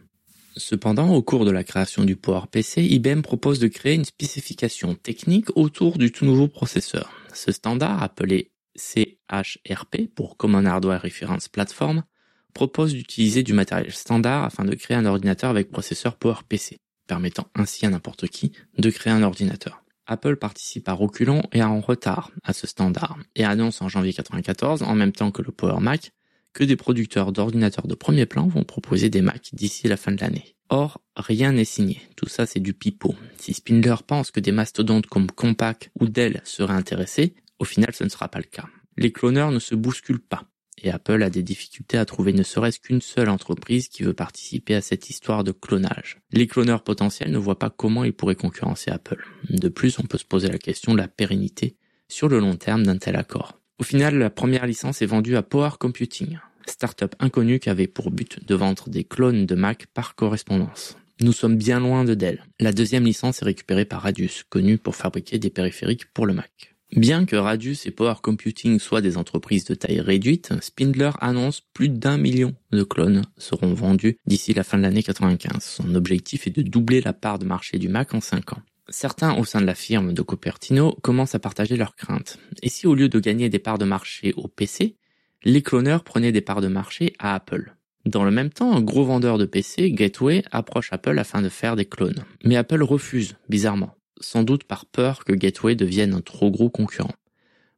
Cependant, 0.57 1.15
au 1.15 1.23
cours 1.23 1.47
de 1.47 1.51
la 1.51 1.65
création 1.65 2.05
du 2.05 2.17
PowerPC, 2.17 2.83
IBM 2.83 3.23
propose 3.23 3.59
de 3.59 3.69
créer 3.69 3.95
une 3.95 4.05
spécification 4.05 4.95
technique 4.95 5.49
autour 5.57 5.97
du 5.97 6.13
tout 6.13 6.27
nouveau 6.27 6.49
processeur. 6.49 7.11
Ce 7.33 7.53
standard, 7.53 8.03
appelé 8.03 8.51
CHRP 8.77 10.09
pour 10.15 10.37
Common 10.37 10.67
Hardware 10.67 11.03
Reference 11.03 11.49
Platform, 11.49 12.03
propose 12.53 12.93
d'utiliser 12.93 13.43
du 13.43 13.53
matériel 13.53 13.93
standard 13.93 14.45
afin 14.45 14.65
de 14.65 14.75
créer 14.75 14.97
un 14.97 15.07
ordinateur 15.07 15.51
avec 15.51 15.71
processeur 15.71 16.17
PowerPC, 16.17 16.79
permettant 17.07 17.49
ainsi 17.55 17.87
à 17.87 17.91
n'importe 17.91 18.29
qui 18.29 18.53
de 18.79 18.91
créer 18.91 19.13
un 19.13 19.23
ordinateur. 19.23 19.83
Apple 20.07 20.37
participe 20.37 20.89
à 20.89 20.93
reculons 20.93 21.43
et 21.53 21.63
en 21.63 21.81
retard 21.81 22.33
à 22.45 22.53
ce 22.53 22.67
standard 22.67 23.19
et 23.37 23.45
annonce 23.45 23.83
en 23.83 23.89
janvier 23.89 24.11
1994, 24.11 24.83
en 24.83 24.95
même 24.95 25.13
temps 25.13 25.31
que 25.31 25.43
le 25.43 25.53
Power 25.53 25.81
Mac, 25.81 26.13
que 26.53 26.65
des 26.65 26.77
producteurs 26.77 27.33
d'ordinateurs 27.33 27.87
de 27.87 27.95
premier 27.95 28.27
plan 28.27 28.47
vont 28.47 28.65
proposer 28.65 29.09
des 29.09 29.23
Macs 29.23 29.51
d'ici 29.53 29.89
la 29.89 29.97
fin 29.97 30.13
de 30.13 30.21
l'année. 30.21 30.57
Or, 30.69 31.01
rien 31.17 31.53
n'est 31.53 31.65
signé. 31.65 32.01
Tout 32.17 32.29
ça, 32.29 32.47
c'est 32.47 32.61
du 32.61 32.75
pipeau. 32.75 33.15
Si 33.39 33.55
Spindler 33.55 33.97
pense 34.07 34.31
que 34.31 34.41
des 34.41 34.53
mastodontes 34.53 35.07
comme 35.07 35.31
Compaq 35.31 35.91
ou 36.01 36.09
Dell 36.09 36.41
seraient 36.45 36.75
intéressés, 36.75 37.35
au 37.59 37.65
final, 37.65 37.95
ce 37.95 38.05
ne 38.05 38.09
sera 38.09 38.29
pas 38.29 38.39
le 38.39 38.45
cas. 38.45 38.67
Les 38.97 39.13
cloneurs 39.13 39.51
ne 39.51 39.59
se 39.59 39.75
bousculent 39.75 40.21
pas 40.21 40.45
et 40.79 40.91
Apple 40.91 41.23
a 41.23 41.31
des 41.31 41.43
difficultés 41.43 41.99
à 41.99 42.05
trouver 42.05 42.33
ne 42.33 42.43
serait-ce 42.43 42.81
qu'une 42.81 43.01
seule 43.01 43.29
entreprise 43.29 43.89
qui 43.89 44.03
veut 44.03 44.15
participer 44.15 44.75
à 44.75 44.81
cette 44.81 45.11
histoire 45.11 45.45
de 45.45 45.53
clonage. 45.53 46.19
Les 46.33 46.47
cloneurs 46.47 46.83
potentiels 46.83 47.31
ne 47.31 47.39
voient 47.39 47.59
pas 47.59 47.71
comment 47.71 48.05
ils 48.05 48.13
pourraient 48.13 48.35
concurrencer 48.35 48.91
Apple. 48.91 49.25
De 49.49 49.69
plus, 49.69 49.99
on 49.99 50.05
peut 50.05 50.19
se 50.19 50.25
poser 50.25 50.49
la 50.49 50.59
question 50.59 50.93
de 50.93 50.99
la 50.99 51.09
pérennité 51.09 51.77
sur 52.09 52.29
le 52.29 52.41
long 52.41 52.57
terme 52.57 52.85
d'un 52.85 52.99
tel 52.99 53.17
accord. 53.17 53.61
Au 53.79 53.85
final, 53.85 54.19
la 54.19 54.31
première 54.31 54.67
licence 54.67 55.03
est 55.03 55.07
vendue 55.07 55.37
à 55.37 55.43
Power 55.43 55.71
Computing, 55.79 56.39
startup 56.67 57.15
inconnue 57.19 57.59
qui 57.59 57.71
avait 57.71 57.87
pour 57.87 58.11
but 58.11 58.47
de 58.47 58.55
vendre 58.55 58.89
des 58.89 59.05
clones 59.05 59.47
de 59.47 59.55
Mac 59.55 59.87
par 59.87 60.15
correspondance. 60.15 60.97
Nous 61.21 61.33
sommes 61.33 61.57
bien 61.57 61.79
loin 61.79 62.05
de 62.05 62.15
Dell. 62.15 62.45
La 62.59 62.73
deuxième 62.73 63.05
licence 63.05 63.43
est 63.43 63.45
récupérée 63.45 63.85
par 63.85 64.03
Radius, 64.03 64.45
connu 64.49 64.79
pour 64.79 64.97
fabriquer 64.97 65.39
des 65.39 65.51
périphériques 65.51 66.13
pour 66.13 66.27
le 66.27 66.35
Mac. 66.35 66.72
Bien 66.95 67.25
que 67.25 67.37
Radius 67.37 67.87
et 67.87 67.91
Power 67.91 68.17
Computing 68.23 68.79
soient 68.79 69.01
des 69.01 69.17
entreprises 69.17 69.65
de 69.65 69.75
taille 69.75 70.01
réduite, 70.01 70.53
Spindler 70.61 71.11
annonce 71.21 71.63
plus 71.73 71.89
d'un 71.89 72.19
million 72.19 72.55
de 72.71 72.83
clones 72.83 73.23
seront 73.39 73.73
vendus 73.73 74.19
d'ici 74.27 74.53
la 74.53 74.63
fin 74.63 74.77
de 74.77 74.83
l'année 74.83 75.03
95. 75.03 75.63
Son 75.63 75.95
objectif 75.95 76.47
est 76.47 76.51
de 76.55 76.61
doubler 76.61 77.01
la 77.01 77.15
part 77.15 77.39
de 77.39 77.47
marché 77.47 77.79
du 77.79 77.89
Mac 77.89 78.13
en 78.13 78.21
5 78.21 78.53
ans. 78.53 78.63
Certains 78.91 79.39
au 79.39 79.47
sein 79.47 79.63
de 79.63 79.67
la 79.67 79.75
firme 79.75 80.13
de 80.13 80.21
Cupertino 80.21 80.93
commencent 81.03 81.35
à 81.35 81.39
partager 81.39 81.77
leurs 81.77 81.97
craintes. 81.97 82.39
Et 82.63 82.69
si 82.69 82.87
au 82.87 82.95
lieu 82.95 83.09
de 83.09 83.21
gagner 83.21 83.49
des 83.49 83.59
parts 83.59 83.79
de 83.79 83.87
marché 83.87 84.35
au 84.37 84.47
PC, 84.49 84.97
les 85.45 85.63
cloneurs 85.63 86.05
prenaient 86.05 86.33
des 86.33 86.43
parts 86.43 86.61
de 86.61 86.69
marché 86.69 87.15
à 87.19 87.35
Apple? 87.35 87.75
Dans 88.05 88.25
le 88.25 88.31
même 88.31 88.51
temps, 88.51 88.77
un 88.77 88.83
gros 88.83 89.05
vendeur 89.05 89.39
de 89.39 89.47
PC, 89.47 89.93
Gateway, 89.93 90.43
approche 90.51 90.93
Apple 90.93 91.19
afin 91.19 91.41
de 91.41 91.49
faire 91.49 91.75
des 91.75 91.87
clones. 91.87 92.25
Mais 92.45 92.57
Apple 92.57 92.83
refuse, 92.83 93.37
bizarrement 93.49 93.97
sans 94.23 94.43
doute 94.43 94.65
par 94.65 94.87
peur 94.87 95.25
que 95.25 95.33
Gateway 95.33 95.75
devienne 95.75 96.15
un 96.15 96.21
trop 96.21 96.51
gros 96.51 96.71
concurrent. 96.71 97.15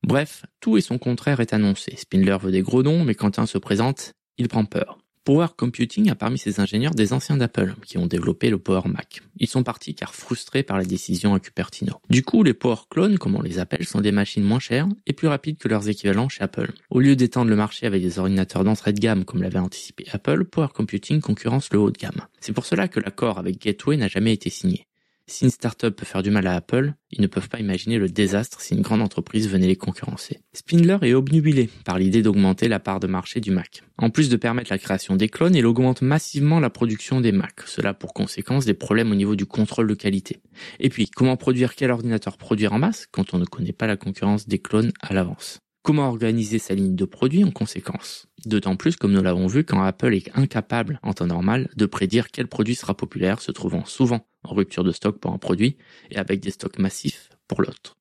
Bref, 0.03 0.45
tout 0.61 0.77
et 0.77 0.83
son 0.83 0.99
contraire 0.99 1.41
est 1.41 1.55
annoncé. 1.55 1.97
Spindler 1.97 2.37
veut 2.41 2.53
des 2.53 2.63
gros 2.63 2.83
noms, 2.83 3.05
mais 3.05 3.15
quand 3.15 3.39
un 3.39 3.47
se 3.47 3.59
présente, 3.59 4.13
il 4.37 4.49
prend 4.49 4.65
peur. 4.65 4.99
Power 5.25 5.47
Computing 5.57 6.11
a 6.11 6.15
parmi 6.15 6.37
ses 6.37 6.61
ingénieurs 6.61 6.95
des 6.95 7.15
anciens 7.15 7.39
d'Apple 7.39 7.75
qui 7.87 7.97
ont 7.97 8.07
développé 8.07 8.51
le 8.51 8.59
Power 8.59 8.87
Mac. 8.87 9.23
Ils 9.39 9.49
sont 9.49 9.63
partis 9.63 9.95
car 9.95 10.15
frustrés 10.15 10.63
par 10.63 10.77
la 10.77 10.85
décision 10.85 11.33
à 11.35 11.41
Cupertino. 11.41 11.95
Du 12.11 12.23
coup, 12.23 12.43
les 12.43 12.53
Power 12.53 12.77
Clones, 12.91 13.17
comme 13.17 13.35
on 13.35 13.41
les 13.41 13.59
appelle, 13.59 13.87
sont 13.87 14.03
des 14.03 14.13
machines 14.13 14.43
moins 14.43 14.59
chères 14.59 14.87
et 15.07 15.15
plus 15.15 15.29
rapides 15.29 15.57
que 15.57 15.69
leurs 15.69 15.89
équivalents 15.89 16.29
chez 16.29 16.43
Apple. 16.43 16.73
Au 16.91 17.01
lieu 17.01 17.17
d'étendre 17.17 17.49
le 17.49 17.57
marché 17.57 17.87
avec 17.87 18.03
des 18.03 18.19
ordinateurs 18.19 18.65
d'entrée 18.65 18.93
de 18.93 19.01
gamme 19.01 19.25
comme 19.25 19.43
l'avait 19.43 19.59
anticipé 19.59 20.05
Apple, 20.13 20.45
Power 20.45 20.69
Computing 20.75 21.23
concurrence 21.23 21.73
le 21.73 21.79
haut 21.79 21.91
de 21.91 21.99
gamme. 21.99 22.21
C'est 22.41 22.53
pour 22.53 22.67
cela 22.67 22.87
que 22.87 23.01
l'accord 23.01 23.39
avec 23.39 23.59
Gateway 23.63 23.97
n'a 23.97 24.09
jamais 24.09 24.35
été 24.35 24.51
signé. 24.51 24.87
Si 25.27 25.45
une 25.45 25.51
startup 25.51 25.97
peut 25.97 26.05
faire 26.05 26.23
du 26.23 26.31
mal 26.31 26.47
à 26.47 26.55
Apple, 26.55 26.93
ils 27.11 27.23
ne 27.23 27.27
peuvent 27.27 27.49
pas 27.49 27.59
imaginer 27.59 27.97
le 27.97 28.11
désastre 28.11 28.61
si 28.61 28.75
une 28.75 28.83
grande 28.83 29.01
entreprise 29.01 29.49
venait 29.49 29.67
les 29.67 29.77
concurrencer. 29.77 30.41
Spindler 30.53 30.99
est 31.01 31.15
obnubilé 31.15 31.71
par 31.87 31.99
l'idée 31.99 32.21
d'augmenter 32.21 32.69
la 32.69 32.79
part 32.79 33.01
de 33.01 33.07
marché 33.07 33.41
du 33.41 33.51
Mac. 33.51 33.83
En 33.97 34.11
plus 34.11 34.29
de 34.29 34.37
permettre 34.37 34.71
la 34.71 34.79
création 34.79 35.17
des 35.17 35.31
clones, 35.31 35.55
il 35.55 35.65
augmente 35.65 36.03
massivement 36.03 36.61
la 36.61 36.69
production 36.69 37.23
des 37.23 37.33
Mac. 37.33 37.63
Cela 37.65 37.95
pour 37.95 38.13
conséquence 38.13 38.67
des 38.67 38.75
problèmes 38.75 39.13
au 39.13 39.15
niveau 39.15 39.35
du 39.35 39.47
contrôle 39.47 39.87
de 39.87 39.95
qualité. 39.95 40.43
Et 40.79 40.91
puis, 40.91 41.09
comment 41.09 41.39
produire 41.39 41.75
quel 41.75 41.91
ordinateur 41.91 42.37
produire 42.37 42.75
en 42.75 42.79
masse 42.79 43.07
quand 43.11 43.33
on 43.33 43.39
ne 43.39 43.47
connaît 43.47 43.73
pas 43.73 43.87
la 43.87 43.97
concurrence 43.97 44.47
des 44.47 44.59
clones 44.59 44.93
à 45.01 45.15
l'avance? 45.15 45.64
Comment 45.85 46.09
organiser 46.09 46.59
sa 46.59 46.75
ligne 46.75 46.97
de 46.97 47.05
produits 47.05 47.45
en 47.45 47.51
conséquence? 47.51 48.27
D'autant 48.47 48.75
plus 48.75 48.97
comme 48.97 49.13
nous 49.13 49.21
l'avons 49.21 49.49
vu 49.49 49.65
quand 49.65 49.83
Apple 49.83 50.15
est 50.15 50.31
incapable, 50.35 50.99
en 51.03 51.13
temps 51.13 51.27
normal, 51.27 51.69
de 51.77 51.85
prédire 51.85 52.31
quel 52.31 52.47
produit 52.47 52.75
sera 52.75 52.97
populaire, 52.97 53.43
se 53.43 53.53
trouvant 53.53 53.85
souvent 53.85 54.27
en 54.45 54.55
rupture 54.55 54.83
de 54.83 54.93
stock 54.93 55.19
pour 55.19 55.33
un 55.33 55.37
produit 55.37 55.77
et 56.11 56.17
avec 56.17 56.41
des 56.41 56.53
stocks 56.53 56.79
massifs 56.79 57.29
pour 57.49 57.61
l'autre. 57.61 57.99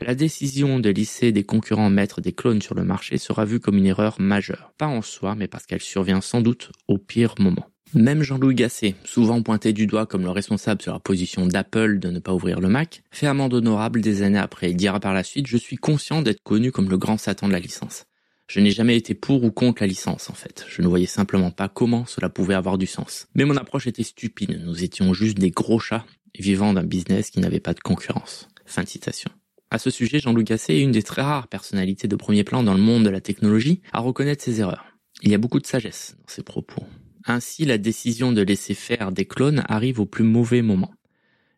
La 0.00 0.14
décision 0.14 0.80
de 0.80 0.88
lisser 0.88 1.30
des 1.30 1.44
concurrents 1.44 1.90
mettre 1.90 2.22
des 2.22 2.32
clones 2.32 2.62
sur 2.62 2.74
le 2.74 2.84
marché 2.84 3.18
sera 3.18 3.44
vue 3.44 3.60
comme 3.60 3.76
une 3.76 3.84
erreur 3.84 4.18
majeure, 4.18 4.72
pas 4.78 4.86
en 4.86 5.02
soi, 5.02 5.34
mais 5.34 5.46
parce 5.46 5.66
qu'elle 5.66 5.82
survient 5.82 6.22
sans 6.22 6.40
doute 6.40 6.72
au 6.88 6.96
pire 6.96 7.34
moment. 7.38 7.66
Même 7.94 8.22
Jean-Louis 8.22 8.54
Gasset, 8.54 8.94
souvent 9.04 9.42
pointé 9.42 9.72
du 9.72 9.88
doigt 9.88 10.06
comme 10.06 10.22
le 10.22 10.30
responsable 10.30 10.80
sur 10.80 10.92
la 10.92 11.00
position 11.00 11.46
d'Apple 11.46 11.98
de 11.98 12.10
ne 12.10 12.20
pas 12.20 12.32
ouvrir 12.32 12.60
le 12.60 12.68
Mac, 12.68 13.02
fait 13.10 13.26
amende 13.26 13.52
honorable 13.52 14.00
des 14.00 14.22
années 14.22 14.38
après. 14.38 14.70
Il 14.70 14.76
dira 14.76 15.00
par 15.00 15.12
la 15.12 15.24
suite, 15.24 15.48
je 15.48 15.56
suis 15.56 15.76
conscient 15.76 16.22
d'être 16.22 16.40
connu 16.44 16.70
comme 16.70 16.88
le 16.88 16.98
grand 16.98 17.18
Satan 17.18 17.48
de 17.48 17.52
la 17.52 17.58
licence. 17.58 18.04
Je 18.46 18.60
n'ai 18.60 18.70
jamais 18.70 18.96
été 18.96 19.14
pour 19.14 19.42
ou 19.42 19.50
contre 19.50 19.82
la 19.82 19.88
licence, 19.88 20.30
en 20.30 20.34
fait. 20.34 20.64
Je 20.68 20.82
ne 20.82 20.86
voyais 20.86 21.06
simplement 21.06 21.50
pas 21.50 21.68
comment 21.68 22.06
cela 22.06 22.28
pouvait 22.28 22.54
avoir 22.54 22.78
du 22.78 22.86
sens. 22.86 23.26
Mais 23.34 23.44
mon 23.44 23.56
approche 23.56 23.88
était 23.88 24.04
stupide. 24.04 24.60
Nous 24.64 24.84
étions 24.84 25.12
juste 25.12 25.38
des 25.38 25.50
gros 25.50 25.80
chats 25.80 26.04
vivant 26.38 26.72
d'un 26.72 26.84
business 26.84 27.30
qui 27.30 27.40
n'avait 27.40 27.60
pas 27.60 27.74
de 27.74 27.80
concurrence. 27.80 28.48
Fin 28.66 28.84
de 28.84 28.88
citation. 28.88 29.32
À 29.72 29.78
ce 29.78 29.90
sujet, 29.90 30.20
Jean-Louis 30.20 30.44
Gasset 30.44 30.76
est 30.76 30.82
une 30.82 30.92
des 30.92 31.02
très 31.02 31.22
rares 31.22 31.48
personnalités 31.48 32.06
de 32.06 32.16
premier 32.16 32.44
plan 32.44 32.62
dans 32.62 32.74
le 32.74 32.80
monde 32.80 33.04
de 33.04 33.10
la 33.10 33.20
technologie 33.20 33.82
à 33.92 33.98
reconnaître 33.98 34.44
ses 34.44 34.60
erreurs. 34.60 34.86
Il 35.22 35.30
y 35.30 35.34
a 35.34 35.38
beaucoup 35.38 35.60
de 35.60 35.66
sagesse 35.66 36.16
dans 36.18 36.32
ses 36.32 36.42
propos. 36.42 36.84
Ainsi, 37.26 37.64
la 37.64 37.78
décision 37.78 38.32
de 38.32 38.42
laisser 38.42 38.74
faire 38.74 39.12
des 39.12 39.26
clones 39.26 39.62
arrive 39.68 40.00
au 40.00 40.06
plus 40.06 40.24
mauvais 40.24 40.62
moment. 40.62 40.92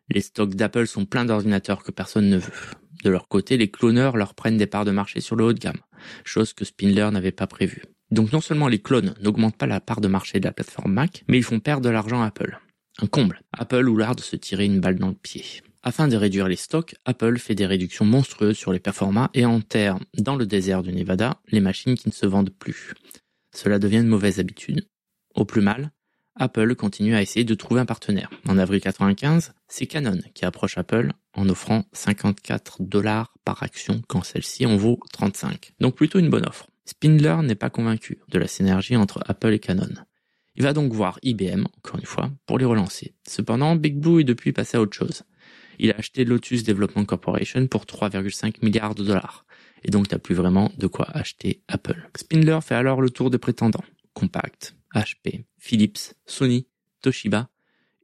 Les 0.09 0.21
stocks 0.21 0.55
d'Apple 0.55 0.87
sont 0.87 1.05
pleins 1.05 1.25
d'ordinateurs 1.25 1.83
que 1.83 1.91
personne 1.91 2.29
ne 2.29 2.37
veut. 2.37 2.51
De 3.03 3.09
leur 3.09 3.27
côté, 3.27 3.57
les 3.57 3.71
cloneurs 3.71 4.17
leur 4.17 4.33
prennent 4.33 4.57
des 4.57 4.67
parts 4.67 4.85
de 4.85 4.91
marché 4.91 5.21
sur 5.21 5.35
le 5.35 5.45
haut 5.45 5.53
de 5.53 5.59
gamme, 5.59 5.81
chose 6.23 6.53
que 6.53 6.65
Spindler 6.65 7.09
n'avait 7.11 7.31
pas 7.31 7.47
prévue. 7.47 7.83
Donc 8.11 8.31
non 8.31 8.41
seulement 8.41 8.67
les 8.67 8.79
clones 8.79 9.15
n'augmentent 9.21 9.57
pas 9.57 9.67
la 9.67 9.81
part 9.81 10.01
de 10.01 10.07
marché 10.07 10.39
de 10.39 10.45
la 10.45 10.53
plateforme 10.53 10.93
Mac, 10.93 11.23
mais 11.27 11.37
ils 11.37 11.43
font 11.43 11.59
perdre 11.59 11.83
de 11.83 11.89
l'argent 11.89 12.21
à 12.21 12.27
Apple. 12.27 12.59
Un 13.01 13.07
comble. 13.07 13.41
Apple 13.51 13.89
ou 13.89 13.97
l'art 13.97 14.15
de 14.15 14.21
se 14.21 14.35
tirer 14.35 14.65
une 14.65 14.79
balle 14.79 14.99
dans 14.99 15.07
le 15.07 15.15
pied. 15.15 15.43
Afin 15.81 16.07
de 16.07 16.15
réduire 16.15 16.47
les 16.47 16.55
stocks, 16.55 16.95
Apple 17.05 17.37
fait 17.39 17.55
des 17.55 17.65
réductions 17.65 18.05
monstrueuses 18.05 18.57
sur 18.57 18.71
les 18.71 18.79
performances 18.79 19.29
et 19.33 19.45
enterre 19.45 19.99
dans 20.17 20.35
le 20.35 20.45
désert 20.45 20.83
du 20.83 20.93
Nevada 20.93 21.41
les 21.47 21.59
machines 21.59 21.95
qui 21.95 22.07
ne 22.07 22.13
se 22.13 22.25
vendent 22.25 22.53
plus. 22.57 22.93
Cela 23.53 23.79
devient 23.79 23.97
une 23.97 24.07
mauvaise 24.07 24.39
habitude. 24.39 24.87
Au 25.35 25.45
plus 25.45 25.61
mal, 25.61 25.91
Apple 26.35 26.75
continue 26.75 27.15
à 27.15 27.21
essayer 27.21 27.45
de 27.45 27.53
trouver 27.53 27.81
un 27.81 27.85
partenaire. 27.85 28.29
En 28.47 28.57
avril 28.57 28.81
95, 28.81 29.53
c'est 29.67 29.85
Canon 29.85 30.19
qui 30.33 30.45
approche 30.45 30.77
Apple 30.77 31.11
en 31.33 31.47
offrant 31.47 31.85
54 31.93 32.81
dollars 32.81 33.33
par 33.45 33.61
action 33.61 34.01
quand 34.07 34.23
celle-ci 34.23 34.65
en 34.65 34.77
vaut 34.77 34.99
35. 35.11 35.73
Donc 35.79 35.95
plutôt 35.95 36.19
une 36.19 36.29
bonne 36.29 36.47
offre. 36.47 36.67
Spindler 36.85 37.37
n'est 37.43 37.55
pas 37.55 37.69
convaincu 37.69 38.19
de 38.29 38.39
la 38.39 38.47
synergie 38.47 38.95
entre 38.95 39.23
Apple 39.27 39.53
et 39.53 39.59
Canon. 39.59 39.93
Il 40.55 40.63
va 40.63 40.73
donc 40.73 40.91
voir 40.91 41.19
IBM, 41.23 41.65
encore 41.77 41.99
une 41.99 42.05
fois, 42.05 42.31
pour 42.45 42.59
les 42.59 42.65
relancer. 42.65 43.15
Cependant, 43.27 43.75
Big 43.75 43.97
Blue 43.97 44.21
est 44.21 44.25
depuis 44.25 44.53
passé 44.53 44.77
à 44.77 44.81
autre 44.81 44.95
chose. 44.95 45.23
Il 45.79 45.91
a 45.91 45.97
acheté 45.97 46.25
Lotus 46.25 46.63
Development 46.63 47.05
Corporation 47.05 47.65
pour 47.67 47.85
3,5 47.85 48.63
milliards 48.63 48.93
de 48.93 49.03
dollars. 49.03 49.45
Et 49.83 49.89
donc, 49.89 50.07
t'as 50.07 50.19
plus 50.19 50.35
vraiment 50.35 50.71
de 50.77 50.87
quoi 50.87 51.07
acheter 51.09 51.63
Apple. 51.67 52.09
Spindler 52.15 52.59
fait 52.61 52.75
alors 52.75 53.01
le 53.01 53.09
tour 53.09 53.31
des 53.31 53.39
prétendants. 53.39 53.83
Compact, 54.13 54.75
HP, 54.93 55.45
Philips, 55.57 56.15
Sony, 56.25 56.67
Toshiba 57.01 57.49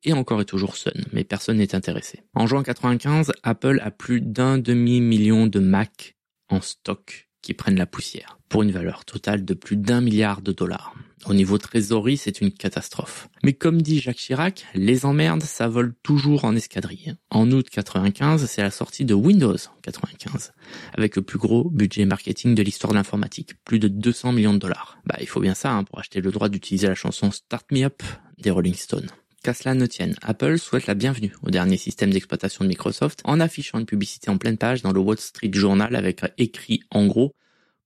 et 0.04 0.14
encore 0.14 0.42
et 0.42 0.46
toujours 0.46 0.78
Sun, 0.78 1.06
mais 1.12 1.24
personne 1.24 1.58
n'est 1.58 1.76
intéressé. 1.76 2.24
En 2.34 2.48
juin 2.48 2.64
95, 2.64 3.32
Apple 3.44 3.80
a 3.84 3.92
plus 3.92 4.22
d'un 4.22 4.58
demi-million 4.58 5.48
de 5.48 5.60
Mac 5.60 6.16
en 6.50 6.62
stock 6.62 7.30
qui 7.42 7.54
prennent 7.54 7.78
la 7.78 7.86
poussière, 7.86 8.40
pour 8.50 8.64
une 8.64 8.72
valeur 8.72 9.06
totale 9.06 9.46
de 9.46 9.54
plus 9.54 9.78
d'un 9.78 10.02
milliard 10.02 10.42
de 10.42 10.52
dollars. 10.52 10.94
Au 11.26 11.34
niveau 11.34 11.58
trésorerie, 11.58 12.18
c'est 12.18 12.42
une 12.42 12.52
catastrophe. 12.52 13.28
Mais 13.44 13.54
comme 13.54 13.82
dit 13.82 14.00
Jacques 14.00 14.18
Chirac, 14.18 14.66
les 14.74 15.06
emmerdes, 15.06 15.44
ça 15.44 15.68
vole 15.68 15.94
toujours 16.02 16.46
en 16.46 16.56
escadrille. 16.56 17.16
En 17.30 17.52
août 17.52 17.68
95, 17.70 18.46
c'est 18.46 18.62
la 18.62 18.72
sortie 18.72 19.06
de 19.06 19.14
Windows 19.14 19.58
95, 19.82 20.54
avec 20.94 21.16
le 21.16 21.22
plus 21.22 21.38
gros 21.38 21.70
budget 21.70 22.06
marketing 22.06 22.56
de 22.56 22.64
l'histoire 22.64 22.94
de 22.94 22.98
l'informatique, 22.98 23.54
plus 23.66 23.80
de 23.80 23.88
200 23.88 24.32
millions 24.32 24.54
de 24.54 24.60
dollars. 24.60 24.98
Bah, 25.06 25.18
il 25.20 25.28
faut 25.28 25.42
bien 25.42 25.56
ça 25.56 25.72
hein, 25.72 25.84
pour 25.84 26.00
acheter 26.00 26.22
le 26.22 26.32
droit 26.32 26.50
d'utiliser 26.50 26.88
la 26.88 26.96
chanson 26.96 27.32
Start 27.32 27.66
Me 27.72 27.84
Up 27.84 28.02
des 28.38 28.50
Rolling 28.50 28.76
Stones. 28.76 29.10
Qu'à 29.44 29.54
cela 29.54 29.74
ne 29.74 29.86
tienne, 29.86 30.16
Apple 30.22 30.58
souhaite 30.58 30.88
la 30.88 30.96
bienvenue 30.96 31.34
au 31.44 31.50
dernier 31.50 31.78
système 31.78 32.12
d'exploitation 32.12 32.66
de 32.66 32.70
Microsoft 32.70 33.22
en 33.24 33.40
affichant 33.40 33.80
une 33.80 33.86
publicité 33.86 34.30
en 34.30 34.38
pleine 34.38 34.58
page 34.58 34.82
dans 34.82 34.92
le 34.92 35.00
Wall 35.00 35.18
Street 35.18 35.52
Journal 35.54 35.96
avec 35.96 36.22
écrit 36.38 36.82
en 36.92 37.06
gros 37.08 37.36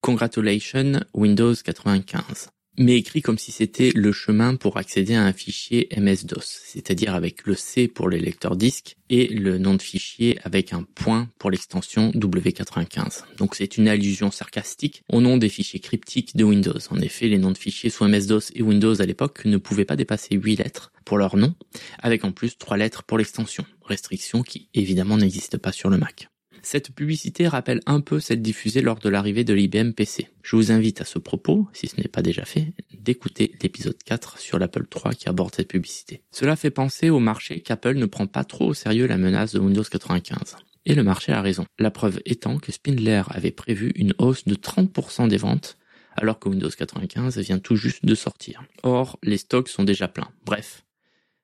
Congratulations 0.01 0.99
Windows 1.13 1.53
95 1.53 2.52
mais 2.77 2.97
écrit 2.97 3.21
comme 3.21 3.38
si 3.38 3.51
c'était 3.51 3.91
le 3.93 4.12
chemin 4.12 4.55
pour 4.55 4.77
accéder 4.77 5.15
à 5.15 5.23
un 5.23 5.33
fichier 5.33 5.88
MS-DOS, 5.95 6.62
c'est-à-dire 6.65 7.13
avec 7.13 7.45
le 7.45 7.55
C 7.55 7.88
pour 7.88 8.09
les 8.09 8.19
lecteurs 8.19 8.55
disques 8.55 8.97
et 9.09 9.27
le 9.27 9.57
nom 9.57 9.75
de 9.75 9.81
fichier 9.81 10.39
avec 10.43 10.73
un 10.73 10.83
point 10.83 11.29
pour 11.38 11.51
l'extension 11.51 12.12
W95. 12.12 13.23
Donc 13.38 13.55
c'est 13.55 13.77
une 13.77 13.88
allusion 13.88 14.31
sarcastique 14.31 15.03
au 15.09 15.21
nom 15.21 15.38
des 15.38 15.49
fichiers 15.49 15.79
cryptiques 15.79 16.36
de 16.36 16.43
Windows. 16.43 16.79
En 16.89 16.99
effet, 16.99 17.27
les 17.27 17.38
noms 17.38 17.51
de 17.51 17.57
fichiers 17.57 17.89
sous 17.89 18.05
MS-DOS 18.05 18.51
et 18.55 18.62
Windows 18.62 19.01
à 19.01 19.05
l'époque 19.05 19.45
ne 19.45 19.57
pouvaient 19.57 19.86
pas 19.86 19.95
dépasser 19.95 20.36
8 20.36 20.55
lettres 20.57 20.91
pour 21.05 21.17
leur 21.17 21.38
nom, 21.38 21.53
avec 21.99 22.23
en 22.23 22.31
plus 22.31 22.57
3 22.57 22.77
lettres 22.77 23.03
pour 23.03 23.17
l'extension, 23.17 23.65
restriction 23.83 24.41
qui 24.41 24.69
évidemment 24.73 25.17
n'existe 25.17 25.57
pas 25.57 25.71
sur 25.71 25.89
le 25.89 25.97
Mac. 25.97 26.29
Cette 26.63 26.95
publicité 26.95 27.47
rappelle 27.49 27.82
un 27.86 27.99
peu 27.99 28.21
celle 28.21 28.41
diffusée 28.41 28.82
lors 28.82 28.97
de 28.97 29.10
l'arrivée 29.10 29.43
de 29.43 29.54
l'IBM 29.54 29.91
PC. 29.91 30.30
Je 30.41 30.56
vous 30.56 30.71
invite 30.71 31.02
à 31.02 31.06
ce 31.06 31.19
propos, 31.19 31.67
si 31.73 31.88
ce 31.88 31.97
n'est 31.97 32.08
pas 32.08 32.21
déjà 32.21 32.45
fait, 32.45 32.73
d'écouter 32.97 33.54
l'épisode 33.62 34.02
4 34.06 34.39
sur 34.39 34.58
l'Apple 34.58 34.88
3 34.88 35.12
qui 35.12 35.28
aborde 35.28 35.54
cette 35.54 35.67
publicité. 35.67 36.23
Cela 36.32 36.56
fait 36.56 36.71
penser 36.71 37.10
au 37.10 37.19
marché 37.19 37.60
qu'Apple 37.60 37.95
ne 37.95 38.06
prend 38.06 38.28
pas 38.28 38.45
trop 38.45 38.67
au 38.67 38.73
sérieux 38.73 39.08
la 39.08 39.17
menace 39.17 39.54
de 39.54 39.60
Windows 39.60 39.84
95. 39.84 40.56
Et 40.86 40.95
le 40.95 41.04
marché 41.04 41.34
a 41.34 41.41
raison. 41.41 41.65
La 41.80 41.91
preuve 41.91 42.21
étant 42.26 42.58
que 42.58 42.71
Spindler 42.71 43.23
avait 43.28 43.52
prévu 43.52 43.91
une 43.95 44.13
hausse 44.17 44.45
de 44.45 44.56
30% 44.56 45.28
des 45.28 45.38
ventes 45.38 45.78
alors 46.15 46.39
que 46.39 46.47
Windows 46.47 46.69
95 46.69 47.39
vient 47.39 47.60
tout 47.60 47.76
juste 47.76 48.06
de 48.06 48.15
sortir. 48.15 48.63
Or, 48.84 49.17
les 49.23 49.38
stocks 49.38 49.69
sont 49.69 49.84
déjà 49.84 50.08
pleins. 50.08 50.32
Bref, 50.45 50.86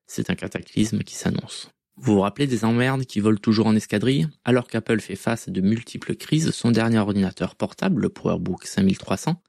c'est 0.05 0.29
un 0.29 0.35
cataclysme 0.35 0.99
qui 0.99 1.15
s'annonce. 1.15 1.69
Vous 2.01 2.13
vous 2.13 2.21
rappelez 2.21 2.47
des 2.47 2.63
emmerdes 2.63 3.05
qui 3.05 3.19
volent 3.19 3.37
toujours 3.37 3.67
en 3.67 3.75
escadrille? 3.75 4.29
Alors 4.45 4.67
qu'Apple 4.67 5.01
fait 5.01 5.17
face 5.17 5.49
à 5.49 5.51
de 5.51 5.59
multiples 5.59 6.15
crises, 6.15 6.51
son 6.51 6.71
dernier 6.71 6.97
ordinateur 6.97 7.55
portable, 7.55 8.01
le 8.01 8.09
PowerBook 8.09 8.65
5300, 8.65 9.41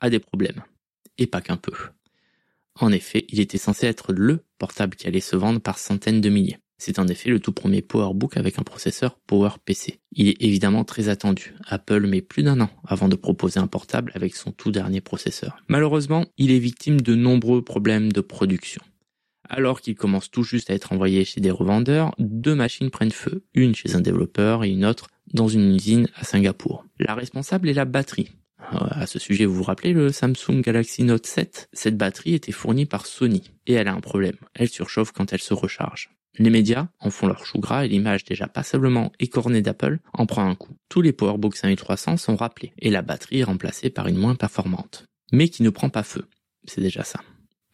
a 0.00 0.10
des 0.10 0.20
problèmes. 0.20 0.62
Et 1.18 1.26
pas 1.26 1.40
qu'un 1.40 1.56
peu. 1.56 1.72
En 2.78 2.92
effet, 2.92 3.24
il 3.28 3.40
était 3.40 3.58
censé 3.58 3.86
être 3.86 4.12
LE 4.12 4.44
portable 4.58 4.94
qui 4.94 5.08
allait 5.08 5.20
se 5.20 5.34
vendre 5.34 5.60
par 5.60 5.78
centaines 5.78 6.20
de 6.20 6.28
milliers. 6.28 6.58
C'est 6.78 7.00
en 7.00 7.08
effet 7.08 7.30
le 7.30 7.40
tout 7.40 7.52
premier 7.52 7.82
PowerBook 7.82 8.36
avec 8.36 8.60
un 8.60 8.62
processeur 8.62 9.18
PowerPC. 9.26 9.98
Il 10.12 10.28
est 10.28 10.40
évidemment 10.40 10.84
très 10.84 11.08
attendu. 11.08 11.54
Apple 11.66 12.06
met 12.06 12.22
plus 12.22 12.44
d'un 12.44 12.60
an 12.60 12.70
avant 12.86 13.08
de 13.08 13.16
proposer 13.16 13.58
un 13.58 13.66
portable 13.66 14.12
avec 14.14 14.36
son 14.36 14.52
tout 14.52 14.70
dernier 14.70 15.00
processeur. 15.00 15.56
Malheureusement, 15.68 16.24
il 16.38 16.52
est 16.52 16.60
victime 16.60 17.00
de 17.00 17.16
nombreux 17.16 17.62
problèmes 17.62 18.12
de 18.12 18.20
production. 18.20 18.82
Alors 19.48 19.80
qu'il 19.80 19.94
commence 19.94 20.30
tout 20.30 20.42
juste 20.42 20.70
à 20.70 20.74
être 20.74 20.92
envoyé 20.92 21.24
chez 21.24 21.40
des 21.40 21.50
revendeurs, 21.50 22.14
deux 22.18 22.54
machines 22.54 22.90
prennent 22.90 23.12
feu, 23.12 23.44
une 23.54 23.74
chez 23.74 23.94
un 23.94 24.00
développeur 24.00 24.64
et 24.64 24.70
une 24.70 24.84
autre 24.84 25.08
dans 25.32 25.48
une 25.48 25.74
usine 25.74 26.08
à 26.14 26.24
Singapour. 26.24 26.84
La 26.98 27.14
responsable 27.14 27.68
est 27.68 27.74
la 27.74 27.84
batterie. 27.84 28.30
Euh, 28.72 28.78
à 28.90 29.06
ce 29.06 29.18
sujet, 29.18 29.44
vous 29.44 29.54
vous 29.54 29.62
rappelez 29.62 29.92
le 29.92 30.10
Samsung 30.10 30.60
Galaxy 30.60 31.04
Note 31.04 31.26
7 31.26 31.68
Cette 31.72 31.96
batterie 31.96 32.34
était 32.34 32.52
fournie 32.52 32.86
par 32.86 33.06
Sony 33.06 33.42
et 33.66 33.74
elle 33.74 33.88
a 33.88 33.94
un 33.94 34.00
problème. 34.00 34.36
Elle 34.54 34.68
surchauffe 34.68 35.12
quand 35.12 35.32
elle 35.32 35.40
se 35.40 35.54
recharge. 35.54 36.10
Les 36.38 36.50
médias 36.50 36.88
en 37.00 37.10
font 37.10 37.26
leur 37.26 37.46
chou 37.46 37.58
gras 37.58 37.84
et 37.84 37.88
l'image 37.88 38.24
déjà 38.24 38.46
passablement 38.46 39.10
écornée 39.18 39.62
d'Apple 39.62 40.00
en 40.12 40.26
prend 40.26 40.46
un 40.46 40.54
coup. 40.54 40.76
Tous 40.88 41.00
les 41.00 41.12
PowerBook 41.12 41.56
5300 41.56 42.18
sont 42.18 42.36
rappelés 42.36 42.72
et 42.78 42.90
la 42.90 43.02
batterie 43.02 43.40
est 43.40 43.44
remplacée 43.44 43.88
par 43.88 44.06
une 44.06 44.18
moins 44.18 44.34
performante, 44.34 45.06
mais 45.32 45.48
qui 45.48 45.62
ne 45.62 45.70
prend 45.70 45.88
pas 45.88 46.02
feu. 46.02 46.26
C'est 46.66 46.82
déjà 46.82 47.04
ça. 47.04 47.20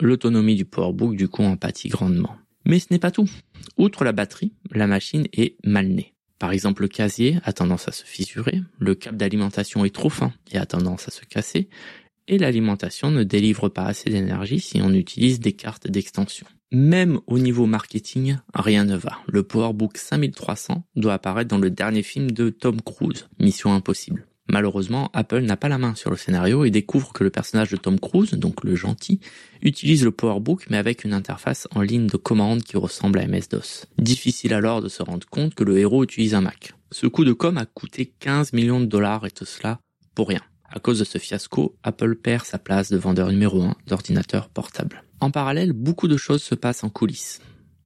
L'autonomie 0.00 0.56
du 0.56 0.64
PowerBook 0.64 1.16
du 1.16 1.28
coup 1.28 1.42
en 1.42 1.56
pâtit 1.56 1.88
grandement. 1.88 2.36
Mais 2.64 2.78
ce 2.78 2.88
n'est 2.90 2.98
pas 2.98 3.10
tout. 3.10 3.28
Outre 3.76 4.04
la 4.04 4.12
batterie, 4.12 4.52
la 4.70 4.86
machine 4.86 5.26
est 5.32 5.56
mal 5.64 5.88
née. 5.88 6.14
Par 6.38 6.52
exemple, 6.52 6.82
le 6.82 6.88
casier 6.88 7.38
a 7.44 7.52
tendance 7.52 7.86
à 7.86 7.92
se 7.92 8.04
fissurer, 8.04 8.60
le 8.78 8.96
câble 8.96 9.16
d'alimentation 9.16 9.84
est 9.84 9.94
trop 9.94 10.10
fin 10.10 10.32
et 10.50 10.58
a 10.58 10.66
tendance 10.66 11.06
à 11.06 11.12
se 11.12 11.24
casser, 11.24 11.68
et 12.26 12.38
l'alimentation 12.38 13.10
ne 13.10 13.22
délivre 13.22 13.68
pas 13.68 13.84
assez 13.84 14.10
d'énergie 14.10 14.58
si 14.58 14.80
on 14.82 14.92
utilise 14.92 15.38
des 15.38 15.52
cartes 15.52 15.88
d'extension. 15.88 16.46
Même 16.72 17.20
au 17.26 17.38
niveau 17.38 17.66
marketing, 17.66 18.38
rien 18.54 18.84
ne 18.84 18.96
va. 18.96 19.18
Le 19.28 19.42
PowerBook 19.42 19.98
5300 19.98 20.84
doit 20.96 21.14
apparaître 21.14 21.48
dans 21.48 21.58
le 21.58 21.70
dernier 21.70 22.02
film 22.02 22.30
de 22.30 22.48
Tom 22.48 22.80
Cruise, 22.80 23.28
Mission 23.38 23.72
Impossible. 23.72 24.26
Malheureusement, 24.52 25.10
Apple 25.14 25.40
n'a 25.40 25.56
pas 25.56 25.70
la 25.70 25.78
main 25.78 25.94
sur 25.94 26.10
le 26.10 26.16
scénario 26.18 26.66
et 26.66 26.70
découvre 26.70 27.14
que 27.14 27.24
le 27.24 27.30
personnage 27.30 27.70
de 27.70 27.78
Tom 27.78 27.98
Cruise, 27.98 28.32
donc 28.32 28.62
le 28.64 28.76
gentil, 28.76 29.18
utilise 29.62 30.04
le 30.04 30.10
PowerBook 30.10 30.66
mais 30.68 30.76
avec 30.76 31.04
une 31.04 31.14
interface 31.14 31.66
en 31.74 31.80
ligne 31.80 32.06
de 32.06 32.18
commande 32.18 32.62
qui 32.62 32.76
ressemble 32.76 33.18
à 33.18 33.26
MS-DOS. 33.26 33.86
Difficile 33.96 34.52
alors 34.52 34.82
de 34.82 34.90
se 34.90 35.02
rendre 35.02 35.26
compte 35.26 35.54
que 35.54 35.64
le 35.64 35.78
héros 35.78 36.04
utilise 36.04 36.34
un 36.34 36.42
Mac. 36.42 36.74
Ce 36.90 37.06
coup 37.06 37.24
de 37.24 37.32
com 37.32 37.56
a 37.56 37.64
coûté 37.64 38.12
15 38.20 38.52
millions 38.52 38.80
de 38.80 38.84
dollars 38.84 39.24
et 39.24 39.30
tout 39.30 39.46
cela 39.46 39.80
pour 40.14 40.28
rien. 40.28 40.42
À 40.68 40.80
cause 40.80 40.98
de 40.98 41.04
ce 41.04 41.16
fiasco, 41.16 41.74
Apple 41.82 42.14
perd 42.16 42.44
sa 42.44 42.58
place 42.58 42.90
de 42.90 42.98
vendeur 42.98 43.30
numéro 43.30 43.62
1 43.62 43.74
d'ordinateurs 43.86 44.50
portables. 44.50 45.02
En 45.20 45.30
parallèle, 45.30 45.72
beaucoup 45.72 46.08
de 46.08 46.18
choses 46.18 46.42
se 46.42 46.54
passent 46.54 46.84
en 46.84 46.90
coulisses. 46.90 47.40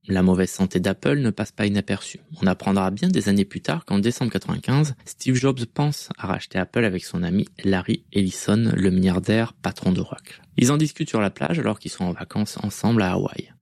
La 0.09 0.23
mauvaise 0.23 0.51
santé 0.51 0.79
d'Apple 0.79 1.19
ne 1.19 1.31
passe 1.31 1.51
pas 1.51 1.67
inaperçue. 1.67 2.21
On 2.41 2.47
apprendra 2.47 2.91
bien 2.93 3.09
des 3.09 3.29
années 3.29 3.45
plus 3.45 3.61
tard 3.61 3.85
qu'en 3.85 3.99
décembre 3.99 4.31
95, 4.31 4.95
Steve 5.05 5.35
Jobs 5.35 5.65
pense 5.65 6.11
à 6.17 6.29
racheter 6.29 6.59
Apple 6.59 6.85
avec 6.85 7.05
son 7.05 7.25
ami 7.25 7.49
Larry 7.65 8.05
Ellison, 8.13 8.71
le 8.75 8.91
milliardaire 8.91 9.53
patron 9.53 9.91
d'Oracle. 9.91 10.43
Ils 10.57 10.71
en 10.71 10.77
discutent 10.77 11.09
sur 11.09 11.21
la 11.21 11.31
plage 11.31 11.59
alors 11.59 11.81
qu'ils 11.81 11.91
sont 11.91 12.05
en 12.05 12.13
vacances 12.13 12.57
ensemble 12.63 13.03
à 13.03 13.13
Hawaï. 13.13 13.53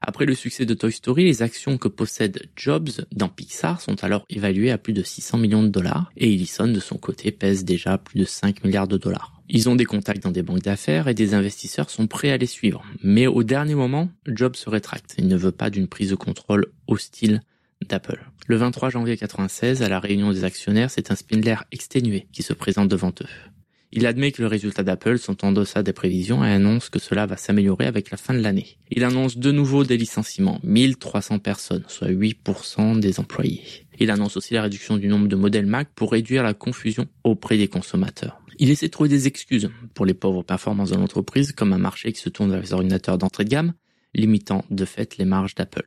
Après 0.00 0.26
le 0.26 0.34
succès 0.34 0.66
de 0.66 0.74
Toy 0.74 0.92
Story, 0.92 1.24
les 1.24 1.42
actions 1.42 1.78
que 1.78 1.88
possède 1.88 2.48
Jobs 2.56 2.90
dans 3.12 3.28
Pixar 3.28 3.80
sont 3.80 4.02
alors 4.04 4.26
évaluées 4.28 4.70
à 4.70 4.78
plus 4.78 4.92
de 4.92 5.02
600 5.02 5.38
millions 5.38 5.62
de 5.62 5.68
dollars 5.68 6.10
et 6.16 6.34
Ellison 6.34 6.68
de 6.68 6.80
son 6.80 6.98
côté 6.98 7.30
pèse 7.30 7.64
déjà 7.64 7.96
plus 7.98 8.18
de 8.18 8.24
5 8.24 8.64
milliards 8.64 8.88
de 8.88 8.98
dollars. 8.98 9.33
Ils 9.48 9.68
ont 9.68 9.76
des 9.76 9.84
contacts 9.84 10.22
dans 10.22 10.30
des 10.30 10.42
banques 10.42 10.62
d'affaires 10.62 11.08
et 11.08 11.14
des 11.14 11.34
investisseurs 11.34 11.90
sont 11.90 12.06
prêts 12.06 12.30
à 12.30 12.36
les 12.36 12.46
suivre. 12.46 12.82
Mais 13.02 13.26
au 13.26 13.42
dernier 13.42 13.74
moment, 13.74 14.08
Jobs 14.26 14.56
se 14.56 14.70
rétracte. 14.70 15.14
Il 15.18 15.28
ne 15.28 15.36
veut 15.36 15.52
pas 15.52 15.70
d'une 15.70 15.88
prise 15.88 16.10
de 16.10 16.14
contrôle 16.14 16.66
hostile 16.86 17.42
d'Apple. 17.86 18.24
Le 18.46 18.56
23 18.56 18.90
janvier 18.90 19.12
1996, 19.14 19.82
à 19.82 19.88
la 19.88 20.00
réunion 20.00 20.32
des 20.32 20.44
actionnaires, 20.44 20.90
c'est 20.90 21.10
un 21.10 21.16
Spindler 21.16 21.56
exténué 21.72 22.26
qui 22.32 22.42
se 22.42 22.52
présente 22.52 22.88
devant 22.88 23.12
eux. 23.20 23.50
Il 23.96 24.06
admet 24.06 24.32
que 24.32 24.42
les 24.42 24.48
résultats 24.48 24.82
d'Apple 24.82 25.18
sont 25.18 25.44
en 25.44 25.52
deçà 25.52 25.84
des 25.84 25.92
prévisions 25.92 26.44
et 26.44 26.50
annonce 26.50 26.88
que 26.88 26.98
cela 26.98 27.26
va 27.26 27.36
s'améliorer 27.36 27.86
avec 27.86 28.10
la 28.10 28.16
fin 28.16 28.34
de 28.34 28.40
l'année. 28.40 28.76
Il 28.90 29.04
annonce 29.04 29.38
de 29.38 29.52
nouveau 29.52 29.84
des 29.84 29.96
licenciements, 29.96 30.58
1300 30.64 31.38
personnes, 31.38 31.84
soit 31.86 32.08
8% 32.08 32.98
des 32.98 33.20
employés. 33.20 33.62
Il 34.00 34.10
annonce 34.10 34.36
aussi 34.36 34.54
la 34.54 34.62
réduction 34.62 34.96
du 34.96 35.06
nombre 35.06 35.28
de 35.28 35.36
modèles 35.36 35.66
Mac 35.66 35.88
pour 35.94 36.10
réduire 36.10 36.42
la 36.42 36.54
confusion 36.54 37.06
auprès 37.22 37.56
des 37.56 37.68
consommateurs. 37.68 38.40
Il 38.58 38.70
essaie 38.70 38.86
de 38.86 38.92
trouver 38.92 39.08
des 39.08 39.26
excuses 39.26 39.70
pour 39.94 40.06
les 40.06 40.14
pauvres 40.14 40.42
performances 40.42 40.90
de 40.90 40.96
l'entreprise, 40.96 41.52
comme 41.52 41.72
un 41.72 41.78
marché 41.78 42.12
qui 42.12 42.20
se 42.20 42.28
tourne 42.28 42.50
vers 42.50 42.60
les 42.60 42.72
ordinateurs 42.72 43.18
d'entrée 43.18 43.44
de 43.44 43.50
gamme, 43.50 43.74
limitant 44.14 44.64
de 44.70 44.84
fait 44.84 45.16
les 45.18 45.24
marges 45.24 45.54
d'Apple. 45.54 45.86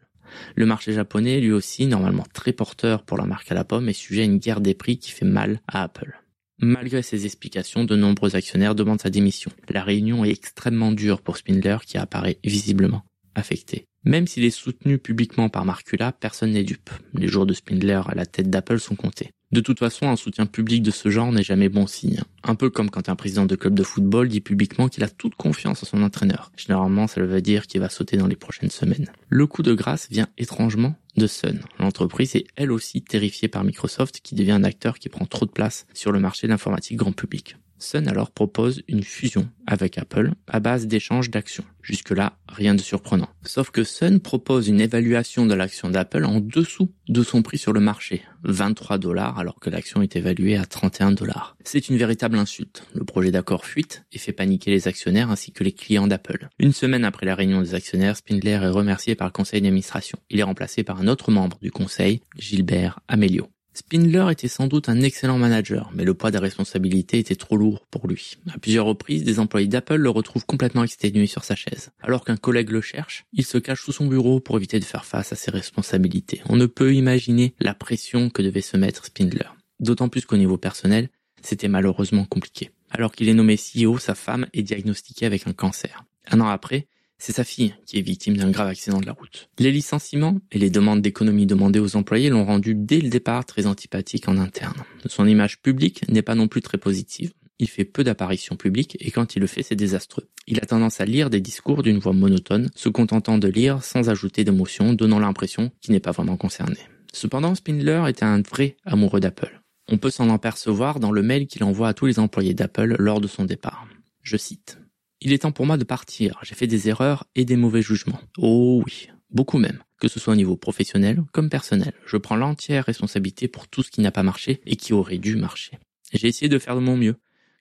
Le 0.56 0.66
marché 0.66 0.94
japonais, 0.94 1.40
lui 1.40 1.52
aussi, 1.52 1.86
normalement 1.88 2.26
très 2.34 2.54
porteur 2.54 3.04
pour 3.04 3.18
la 3.18 3.26
marque 3.26 3.52
à 3.52 3.56
la 3.56 3.64
pomme, 3.64 3.90
est 3.90 3.94
sujet 3.94 4.22
à 4.22 4.26
une 4.26 4.40
guerre 4.40 4.62
des 4.62 4.74
prix 4.74 4.98
qui 4.98 5.12
fait 5.12 5.26
mal 5.26 5.62
à 5.68 5.84
Apple. 5.84 6.22
Malgré 6.60 7.04
ces 7.04 7.26
explications, 7.26 7.84
de 7.84 7.96
nombreux 7.96 8.36
actionnaires 8.36 8.76
demandent 8.76 9.02
sa 9.02 9.12
démission. 9.12 9.52
La 9.70 9.84
réunion 9.84 10.26
est 10.26 10.32
extrêmement 10.32 10.92
dure 10.92 11.22
pour 11.22 11.38
Spindler 11.38 11.78
qui 11.86 11.98
apparaît 11.98 12.40
visiblement 12.44 13.04
affecté. 13.36 13.86
Même 14.04 14.26
s'il 14.26 14.44
est 14.44 14.50
soutenu 14.50 14.98
publiquement 14.98 15.50
par 15.50 15.66
Marcula, 15.66 16.12
personne 16.12 16.52
n'est 16.52 16.64
dupe. 16.64 16.90
Les 17.14 17.28
jours 17.28 17.46
de 17.46 17.54
Spindler 17.54 18.02
à 18.08 18.16
la 18.16 18.26
tête 18.26 18.50
d'Apple 18.50 18.80
sont 18.80 18.96
comptés. 18.96 19.32
De 19.52 19.62
toute 19.62 19.80
façon, 19.80 20.10
un 20.10 20.18
soutien 20.18 20.46
public 20.46 20.84
de 20.84 20.92
ce 20.92 21.10
genre 21.10 21.32
n'est 21.32 21.44
jamais 21.44 21.70
bon 21.70 21.88
signe. 21.88 22.22
Un 22.44 22.56
peu 22.56 22.70
comme 22.70 22.90
quand 22.90 23.08
un 23.08 23.16
président 23.16 23.46
de 23.46 23.56
club 23.56 23.76
de 23.76 23.84
football 23.84 24.28
dit 24.28 24.42
publiquement 24.42 24.90
qu'il 24.90 25.06
a 25.06 25.10
toute 25.10 25.36
confiance 25.36 25.84
en 25.84 25.86
son 25.86 26.04
entraîneur. 26.04 26.52
Généralement, 26.58 27.08
ça 27.08 27.22
veut 27.22 27.42
dire 27.42 27.66
qu'il 27.66 27.80
va 27.80 27.88
sauter 27.88 28.18
dans 28.18 28.28
les 28.28 28.36
prochaines 28.36 28.70
semaines. 28.70 29.10
Le 29.30 29.48
coup 29.48 29.64
de 29.64 29.74
grâce 29.74 30.10
vient 30.12 30.28
étrangement 30.38 30.96
de 31.16 31.28
Sun. 31.28 31.62
L'entreprise 31.80 32.36
est 32.36 32.46
elle 32.58 32.74
aussi 32.74 33.02
terrifiée 33.02 33.48
par 33.48 33.64
Microsoft 33.64 34.20
qui 34.22 34.36
devient 34.36 34.52
un 34.52 34.66
acteur 34.66 35.00
qui 35.00 35.08
prend 35.08 35.26
trop 35.26 35.46
de 35.46 35.52
place 35.52 35.88
sur 35.94 36.12
le 36.12 36.20
marché 36.20 36.48
de 36.48 36.52
l'informatique 36.52 36.98
grand 36.98 37.14
public. 37.14 37.56
Sun 37.80 38.08
alors 38.08 38.32
propose 38.32 38.84
une 38.88 39.04
fusion 39.04 39.50
avec 39.66 39.98
Apple 39.98 40.32
à 40.48 40.60
base 40.60 40.88
d'échanges 40.88 41.30
d'actions. 41.30 41.66
Jusque-là, 41.82 42.38
rien 42.50 42.76
de 42.76 42.82
surprenant. 42.82 43.30
Sauf 43.44 43.70
que 43.70 43.84
Sun 43.84 44.20
propose 44.20 44.68
une 44.68 44.82
évaluation 44.82 45.46
de 45.46 45.54
l'action 45.54 45.90
d'Apple 45.90 46.26
en 46.26 46.40
dessous 46.40 46.92
de 47.08 47.24
son 47.24 47.42
prix 47.42 47.58
sur 47.58 47.74
le 47.74 47.80
marché, 47.80 48.24
23 48.44 48.98
dollars 48.98 49.40
alors 49.40 49.60
que 49.60 49.70
l'action 49.70 50.02
est 50.02 50.16
évaluée 50.16 50.58
à 50.58 50.66
31 50.66 51.12
dollars. 51.12 51.56
C'est 51.64 51.90
une 51.90 51.98
véritable 51.98 52.38
insulte. 52.38 52.84
Le 52.94 53.06
projet 53.06 53.32
d'accord 53.32 53.66
fuite 53.66 54.04
et 54.12 54.18
fait 54.18 54.34
paniquer 54.34 54.72
les 54.72 54.88
actionnaires 54.88 55.32
ainsi 55.32 55.52
que 55.52 55.64
les 55.64 55.72
clients 55.72 56.08
d'Apple. 56.08 56.50
Une 56.60 56.74
semaine 56.74 57.06
après 57.06 57.26
la 57.26 57.36
réunion 57.36 57.62
des 57.62 57.76
actionnaires, 57.76 58.18
Spindler 58.18 58.52
est 58.52 58.70
remercié 58.70 59.16
par 59.16 59.28
le 59.28 59.32
conseil 59.34 59.62
d'administration. 59.62 60.18
Il 60.30 60.40
est 60.40 60.44
remplacé 60.44 60.84
par 60.84 61.00
un 61.00 61.08
autre 61.08 61.32
membre 61.32 61.58
du 61.62 61.72
conseil, 61.72 62.22
Gilbert 62.38 63.00
Amelio. 63.08 63.50
Spindler 63.78 64.26
était 64.32 64.48
sans 64.48 64.66
doute 64.66 64.90
un 64.90 65.02
excellent 65.02 65.38
manager, 65.38 65.92
mais 65.94 66.04
le 66.04 66.16
poids 66.16 66.32
des 66.32 66.40
responsabilités 66.40 67.20
était 67.20 67.36
trop 67.36 67.58
lourd 67.58 67.86
pour 67.92 68.08
lui. 68.08 68.38
À 68.52 68.58
plusieurs 68.58 68.88
reprises, 68.88 69.24
des 69.24 69.40
employés 69.40 69.68
d'Apple 69.68 69.98
le 69.98 70.10
retrouvent 70.10 70.48
complètement 70.48 70.84
exténué 70.84 71.28
sur 71.28 71.44
sa 71.44 71.56
chaise. 71.56 71.92
Alors 72.02 72.26
qu'un 72.26 72.38
collègue 72.38 72.72
le 72.72 72.82
cherche, 72.82 73.26
il 73.34 73.46
se 73.46 73.60
cache 73.60 73.84
sous 73.84 73.92
son 73.92 74.08
bureau 74.08 74.40
pour 74.40 74.58
éviter 74.58 74.80
de 74.80 74.84
faire 74.84 75.06
face 75.06 75.32
à 75.32 75.36
ses 75.36 75.52
responsabilités. 75.52 76.42
On 76.50 76.56
ne 76.56 76.66
peut 76.66 76.96
imaginer 76.96 77.54
la 77.60 77.76
pression 77.76 78.32
que 78.32 78.42
devait 78.42 78.62
se 78.62 78.78
mettre 78.78 79.06
Spindler. 79.06 79.46
D'autant 79.80 80.10
plus 80.10 80.26
qu'au 80.26 80.38
niveau 80.38 80.58
personnel, 80.58 81.10
c'était 81.44 81.68
malheureusement 81.68 82.26
compliqué. 82.26 82.72
Alors 82.90 83.12
qu'il 83.12 83.30
est 83.30 83.36
nommé 83.36 83.58
CEO, 83.58 84.00
sa 84.00 84.16
femme 84.16 84.48
est 84.54 84.64
diagnostiquée 84.64 85.28
avec 85.28 85.46
un 85.46 85.54
cancer. 85.54 86.04
Un 86.32 86.42
an 86.42 86.48
après, 86.48 86.88
c'est 87.18 87.34
sa 87.34 87.44
fille 87.44 87.74
qui 87.86 87.98
est 87.98 88.02
victime 88.02 88.38
d'un 88.38 88.52
grave 88.52 88.68
accident 88.68 89.00
de 89.00 89.06
la 89.06 89.14
route. 89.14 89.50
Les 89.60 89.72
licenciements 89.72 90.40
et 90.52 90.60
les 90.60 90.70
demandes 90.70 91.02
d'économie 91.02 91.46
demandées 91.46 91.80
aux 91.80 91.96
employés 91.96 92.30
l'ont 92.30 92.46
rendu 92.46 92.76
dès 92.76 93.00
le 93.00 93.10
départ 93.10 93.46
très 93.46 93.66
antipathique 93.66 94.28
en 94.28 94.38
interne. 94.38 94.84
Son 95.06 95.28
image 95.28 95.62
publique 95.62 96.08
n'est 96.10 96.22
pas 96.22 96.36
non 96.36 96.48
plus 96.48 96.62
très 96.62 96.78
positive. 96.78 97.34
Il 97.60 97.68
fait 97.68 97.86
peu 97.86 98.04
d'apparitions 98.04 98.56
publiques 98.56 98.98
et 99.00 99.10
quand 99.10 99.36
il 99.36 99.40
le 99.40 99.48
fait, 99.48 99.64
c'est 99.64 99.76
désastreux. 99.76 100.28
Il 100.46 100.60
a 100.60 100.66
tendance 100.66 101.02
à 101.02 101.06
lire 101.06 101.32
des 101.32 101.42
discours 101.42 101.82
d'une 101.82 101.98
voix 101.98 102.14
monotone, 102.14 102.70
se 102.76 102.90
contentant 102.90 103.40
de 103.40 103.48
lire 103.48 103.84
sans 103.84 104.10
ajouter 104.10 104.44
d'émotion, 104.44 104.94
donnant 104.94 105.20
l'impression 105.20 105.72
qu'il 105.82 105.94
n'est 105.94 106.00
pas 106.00 106.12
vraiment 106.12 106.38
concerné. 106.38 106.78
Cependant, 107.14 107.56
Spindler 107.56 108.04
était 108.08 108.26
un 108.26 108.42
vrai 108.42 108.78
amoureux 108.86 109.20
d'Apple. 109.20 109.62
On 109.90 109.98
peut 109.98 110.12
s'en 110.12 110.30
apercevoir 110.30 111.00
dans 111.00 111.12
le 111.12 111.24
mail 111.24 111.48
qu'il 111.48 111.64
envoie 111.64 111.88
à 111.88 111.94
tous 111.94 112.06
les 112.06 112.20
employés 112.20 112.54
d'Apple 112.54 112.96
lors 113.00 113.22
de 113.22 113.28
son 113.28 113.46
départ. 113.46 113.88
Je 114.22 114.38
cite. 114.38 114.78
Il 115.20 115.34
est 115.34 115.40
temps 115.40 115.52
pour 115.52 115.66
moi 115.66 115.78
de 115.78 115.84
partir. 115.84 116.40
J'ai 116.44 116.56
fait 116.56 116.68
des 116.68 116.90
erreurs 116.90 117.26
et 117.36 117.46
des 117.46 117.56
mauvais 117.56 117.82
jugements. 117.82 118.22
Oh 118.38 118.84
oui, 118.86 119.10
beaucoup 119.32 119.58
même. 119.58 119.82
Que 120.00 120.08
ce 120.08 120.20
soit 120.20 120.34
au 120.34 120.36
niveau 120.36 120.56
professionnel 120.56 121.24
comme 121.32 121.50
personnel. 121.50 121.94
Je 122.06 122.18
prends 122.18 122.36
l'entière 122.36 122.86
responsabilité 122.86 123.48
pour 123.48 123.68
tout 123.68 123.82
ce 123.82 123.90
qui 123.90 124.02
n'a 124.02 124.12
pas 124.12 124.22
marché 124.22 124.62
et 124.66 124.76
qui 124.76 124.94
aurait 124.94 125.18
dû 125.18 125.36
marcher. 125.36 125.80
J'ai 126.14 126.28
essayé 126.28 126.50
de 126.50 126.60
faire 126.60 126.76
de 126.76 126.82
mon 126.82 126.96
mieux, 126.96 127.16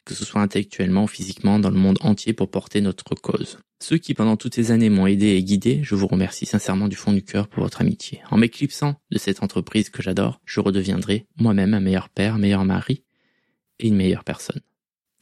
que 0.04 0.14
ce 0.14 0.24
soit 0.24 0.42
intellectuellement 0.42 1.04
ou 1.04 1.08
physiquement 1.08 1.58
dans 1.58 1.70
le 1.70 1.78
monde 1.78 1.98
entier 2.02 2.34
pour 2.34 2.50
porter 2.50 2.82
notre 2.82 3.14
cause. 3.14 3.58
Ceux 3.82 3.98
qui 3.98 4.14
pendant 4.14 4.36
toutes 4.36 4.54
ces 4.54 4.70
années 4.70 4.90
m'ont 4.90 5.06
aidé 5.06 5.28
et 5.28 5.42
guidé, 5.42 5.80
je 5.82 5.94
vous 5.94 6.06
remercie 6.06 6.46
sincèrement 6.46 6.88
du 6.88 6.96
fond 6.96 7.12
du 7.12 7.22
cœur 7.22 7.48
pour 7.48 7.62
votre 7.62 7.80
amitié. 7.80 8.20
En 8.30 8.36
m'éclipsant 8.36 9.00
de 9.10 9.18
cette 9.18 9.42
entreprise 9.42 9.90
que 9.90 10.02
j'adore, 10.02 10.40
je 10.44 10.60
redeviendrai 10.60 11.26
moi-même 11.38 11.74
un 11.74 11.80
meilleur 11.80 12.10
père, 12.10 12.38
meilleur 12.38 12.64
mari 12.64 13.02
et 13.78 13.88
une 13.88 13.96
meilleure 13.96 14.24
personne. 14.24 14.60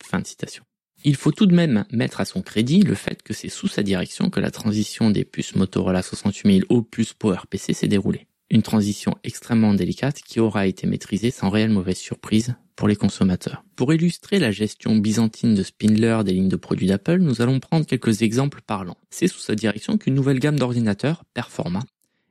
Fin 0.02 0.20
de 0.20 0.26
citation. 0.26 0.64
Il 1.06 1.16
faut 1.16 1.32
tout 1.32 1.44
de 1.44 1.54
même 1.54 1.84
mettre 1.92 2.22
à 2.22 2.24
son 2.24 2.40
crédit 2.40 2.80
le 2.80 2.94
fait 2.94 3.22
que 3.22 3.34
c'est 3.34 3.50
sous 3.50 3.68
sa 3.68 3.82
direction 3.82 4.30
que 4.30 4.40
la 4.40 4.50
transition 4.50 5.10
des 5.10 5.26
puces 5.26 5.54
Motorola 5.54 6.00
68000 6.00 6.64
aux 6.70 6.80
puces 6.80 7.12
PowerPC 7.12 7.74
s'est 7.74 7.88
déroulée. 7.88 8.26
Une 8.50 8.62
transition 8.62 9.14
extrêmement 9.22 9.74
délicate 9.74 10.22
qui 10.22 10.40
aura 10.40 10.66
été 10.66 10.86
maîtrisée 10.86 11.30
sans 11.30 11.50
réelle 11.50 11.68
mauvaise 11.68 11.98
surprise 11.98 12.54
pour 12.74 12.88
les 12.88 12.96
consommateurs. 12.96 13.64
Pour 13.76 13.92
illustrer 13.92 14.38
la 14.38 14.50
gestion 14.50 14.96
byzantine 14.96 15.54
de 15.54 15.62
Spindler 15.62 16.20
des 16.24 16.32
lignes 16.32 16.48
de 16.48 16.56
produits 16.56 16.86
d'Apple, 16.86 17.18
nous 17.18 17.42
allons 17.42 17.60
prendre 17.60 17.84
quelques 17.84 18.22
exemples 18.22 18.62
parlants. 18.66 18.96
C'est 19.10 19.28
sous 19.28 19.40
sa 19.40 19.54
direction 19.54 19.98
qu'une 19.98 20.14
nouvelle 20.14 20.40
gamme 20.40 20.58
d'ordinateurs, 20.58 21.24
Performa, 21.34 21.80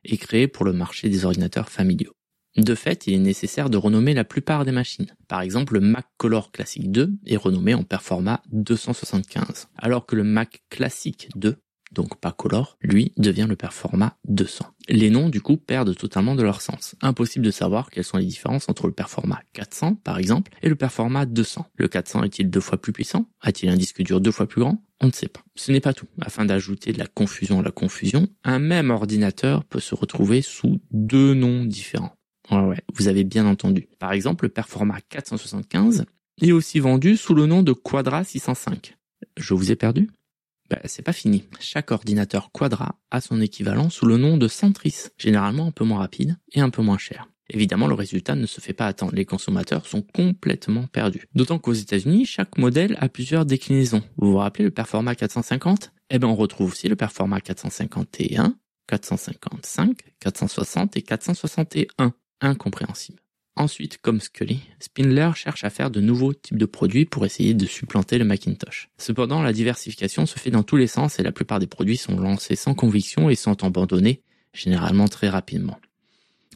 est 0.04 0.16
créée 0.16 0.48
pour 0.48 0.64
le 0.64 0.72
marché 0.72 1.08
des 1.08 1.24
ordinateurs 1.24 1.70
familiaux. 1.70 2.14
De 2.56 2.74
fait, 2.74 3.06
il 3.06 3.14
est 3.14 3.18
nécessaire 3.18 3.68
de 3.68 3.76
renommer 3.76 4.14
la 4.14 4.24
plupart 4.24 4.64
des 4.64 4.72
machines. 4.72 5.14
Par 5.26 5.40
exemple, 5.40 5.74
le 5.74 5.80
Mac 5.80 6.06
Color 6.18 6.52
Classic 6.52 6.90
2 6.90 7.12
est 7.26 7.36
renommé 7.36 7.74
en 7.74 7.82
Performa 7.82 8.42
275, 8.52 9.68
alors 9.76 10.06
que 10.06 10.14
le 10.14 10.22
Mac 10.22 10.62
Classic 10.70 11.28
2, 11.34 11.56
donc 11.90 12.20
pas 12.20 12.32
Color, 12.32 12.76
lui 12.80 13.12
devient 13.16 13.46
le 13.48 13.56
Performa 13.56 14.16
200. 14.28 14.66
Les 14.88 15.10
noms 15.10 15.28
du 15.28 15.40
coup 15.40 15.56
perdent 15.56 15.96
totalement 15.96 16.34
de 16.34 16.42
leur 16.42 16.60
sens. 16.60 16.94
Impossible 17.00 17.44
de 17.44 17.50
savoir 17.50 17.90
quelles 17.90 18.04
sont 18.04 18.18
les 18.18 18.26
différences 18.26 18.68
entre 18.68 18.86
le 18.86 18.92
Performa 18.92 19.40
400 19.52 19.96
par 19.96 20.18
exemple 20.18 20.52
et 20.62 20.68
le 20.68 20.76
Performa 20.76 21.26
200. 21.26 21.66
Le 21.76 21.88
400 21.88 22.24
est-il 22.24 22.50
deux 22.50 22.60
fois 22.60 22.80
plus 22.80 22.92
puissant? 22.92 23.28
A-t-il 23.40 23.70
un 23.70 23.76
disque 23.76 24.02
dur 24.02 24.20
deux 24.20 24.32
fois 24.32 24.46
plus 24.46 24.60
grand? 24.60 24.82
On 25.00 25.06
ne 25.06 25.12
sait 25.12 25.28
pas. 25.28 25.40
Ce 25.54 25.72
n'est 25.72 25.80
pas 25.80 25.92
tout. 25.92 26.06
Afin 26.20 26.44
d'ajouter 26.44 26.92
de 26.92 26.98
la 26.98 27.06
confusion 27.06 27.60
à 27.60 27.62
la 27.62 27.70
confusion, 27.70 28.28
un 28.44 28.58
même 28.58 28.90
ordinateur 28.90 29.64
peut 29.64 29.80
se 29.80 29.94
retrouver 29.94 30.42
sous 30.42 30.80
deux 30.90 31.34
noms 31.34 31.64
différents. 31.64 32.14
Ouais, 32.50 32.60
ouais, 32.60 32.80
vous 32.94 33.08
avez 33.08 33.24
bien 33.24 33.46
entendu. 33.46 33.88
Par 33.98 34.12
exemple, 34.12 34.44
le 34.44 34.48
Performa 34.50 35.00
475 35.08 36.04
est 36.42 36.52
aussi 36.52 36.78
vendu 36.78 37.16
sous 37.16 37.34
le 37.34 37.46
nom 37.46 37.62
de 37.62 37.72
Quadra 37.72 38.24
605. 38.24 38.96
Je 39.36 39.54
vous 39.54 39.70
ai 39.70 39.76
perdu? 39.76 40.10
Ben, 40.70 40.80
c'est 40.84 41.02
pas 41.02 41.12
fini. 41.12 41.44
Chaque 41.60 41.90
ordinateur 41.90 42.50
Quadra 42.50 42.98
a 43.10 43.20
son 43.20 43.40
équivalent 43.40 43.90
sous 43.90 44.06
le 44.06 44.16
nom 44.16 44.36
de 44.36 44.48
Centris, 44.48 45.08
généralement 45.18 45.66
un 45.66 45.70
peu 45.70 45.84
moins 45.84 45.98
rapide 45.98 46.36
et 46.52 46.60
un 46.60 46.70
peu 46.70 46.82
moins 46.82 46.98
cher. 46.98 47.28
Évidemment, 47.50 47.86
le 47.86 47.94
résultat 47.94 48.34
ne 48.34 48.46
se 48.46 48.62
fait 48.62 48.72
pas 48.72 48.86
attendre. 48.86 49.14
Les 49.14 49.26
consommateurs 49.26 49.86
sont 49.86 50.00
complètement 50.00 50.86
perdus. 50.86 51.28
D'autant 51.34 51.58
qu'aux 51.58 51.74
États-Unis, 51.74 52.24
chaque 52.24 52.56
modèle 52.56 52.96
a 53.00 53.10
plusieurs 53.10 53.44
déclinaisons. 53.44 54.02
Vous 54.16 54.32
vous 54.32 54.38
rappelez 54.38 54.64
le 54.64 54.70
Performa 54.70 55.14
450 55.14 55.92
Eh 56.08 56.18
bien, 56.18 56.28
on 56.28 56.36
retrouve 56.36 56.70
aussi 56.70 56.88
le 56.88 56.96
Performa 56.96 57.42
451, 57.42 58.56
455, 58.86 59.98
460 60.20 60.96
et 60.96 61.02
461 61.02 62.14
incompréhensible. 62.40 63.20
Ensuite, 63.56 63.98
comme 63.98 64.20
Scully, 64.20 64.60
Spindler 64.80 65.30
cherche 65.36 65.62
à 65.62 65.70
faire 65.70 65.90
de 65.90 66.00
nouveaux 66.00 66.34
types 66.34 66.58
de 66.58 66.66
produits 66.66 67.04
pour 67.04 67.24
essayer 67.24 67.54
de 67.54 67.66
supplanter 67.66 68.18
le 68.18 68.24
Macintosh. 68.24 68.88
Cependant, 68.98 69.42
la 69.42 69.52
diversification 69.52 70.26
se 70.26 70.40
fait 70.40 70.50
dans 70.50 70.64
tous 70.64 70.76
les 70.76 70.88
sens 70.88 71.20
et 71.20 71.22
la 71.22 71.30
plupart 71.30 71.60
des 71.60 71.68
produits 71.68 71.96
sont 71.96 72.18
lancés 72.18 72.56
sans 72.56 72.74
conviction 72.74 73.30
et 73.30 73.36
sont 73.36 73.62
abandonnés, 73.62 74.22
généralement 74.52 75.06
très 75.06 75.28
rapidement. 75.28 75.78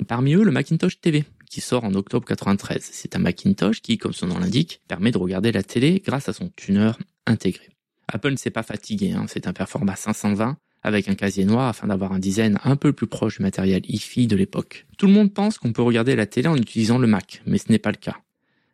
Parmi 0.09 0.35
eux, 0.35 0.43
le 0.43 0.51
Macintosh 0.51 1.01
TV, 1.01 1.25
qui 1.49 1.61
sort 1.61 1.85
en 1.85 1.95
octobre 1.95 2.27
93. 2.27 2.83
C'est 2.83 3.15
un 3.15 3.21
Macintosh 3.21 3.81
qui, 3.81 3.97
comme 3.97 4.13
son 4.13 4.27
nom 4.27 4.39
l'indique, 4.39 4.83
permet 4.89 5.13
de 5.13 5.19
regarder 5.19 5.53
la 5.53 5.63
télé 5.63 6.03
grâce 6.05 6.29
à 6.29 6.33
son 6.33 6.51
tuner 6.57 6.91
intégré. 7.27 7.69
Apple 8.09 8.31
ne 8.31 8.37
s'est 8.37 8.51
pas 8.51 8.63
fatigué, 8.63 9.13
hein. 9.13 9.27
c'est 9.29 9.47
un 9.47 9.53
performance 9.53 10.01
520 10.01 10.57
avec 10.83 11.09
un 11.09 11.15
casier 11.15 11.45
noir 11.45 11.69
afin 11.69 11.89
d'avoir 11.89 12.13
un 12.13 12.19
design 12.19 12.59
un 12.65 12.77
peu 12.77 12.93
plus 12.93 13.07
proche 13.07 13.39
du 13.39 13.43
matériel 13.43 13.83
hi 13.89 14.27
de 14.27 14.37
l'époque. 14.37 14.87
Tout 14.97 15.07
le 15.07 15.13
monde 15.13 15.33
pense 15.33 15.59
qu'on 15.59 15.73
peut 15.73 15.83
regarder 15.83 16.17
la 16.17 16.27
télé 16.27 16.49
en 16.49 16.57
utilisant 16.57 16.99
le 16.99 17.07
Mac, 17.07 17.43
mais 17.47 17.59
ce 17.59 17.71
n'est 17.71 17.79
pas 17.79 17.91
le 17.91 17.97
cas. 17.97 18.19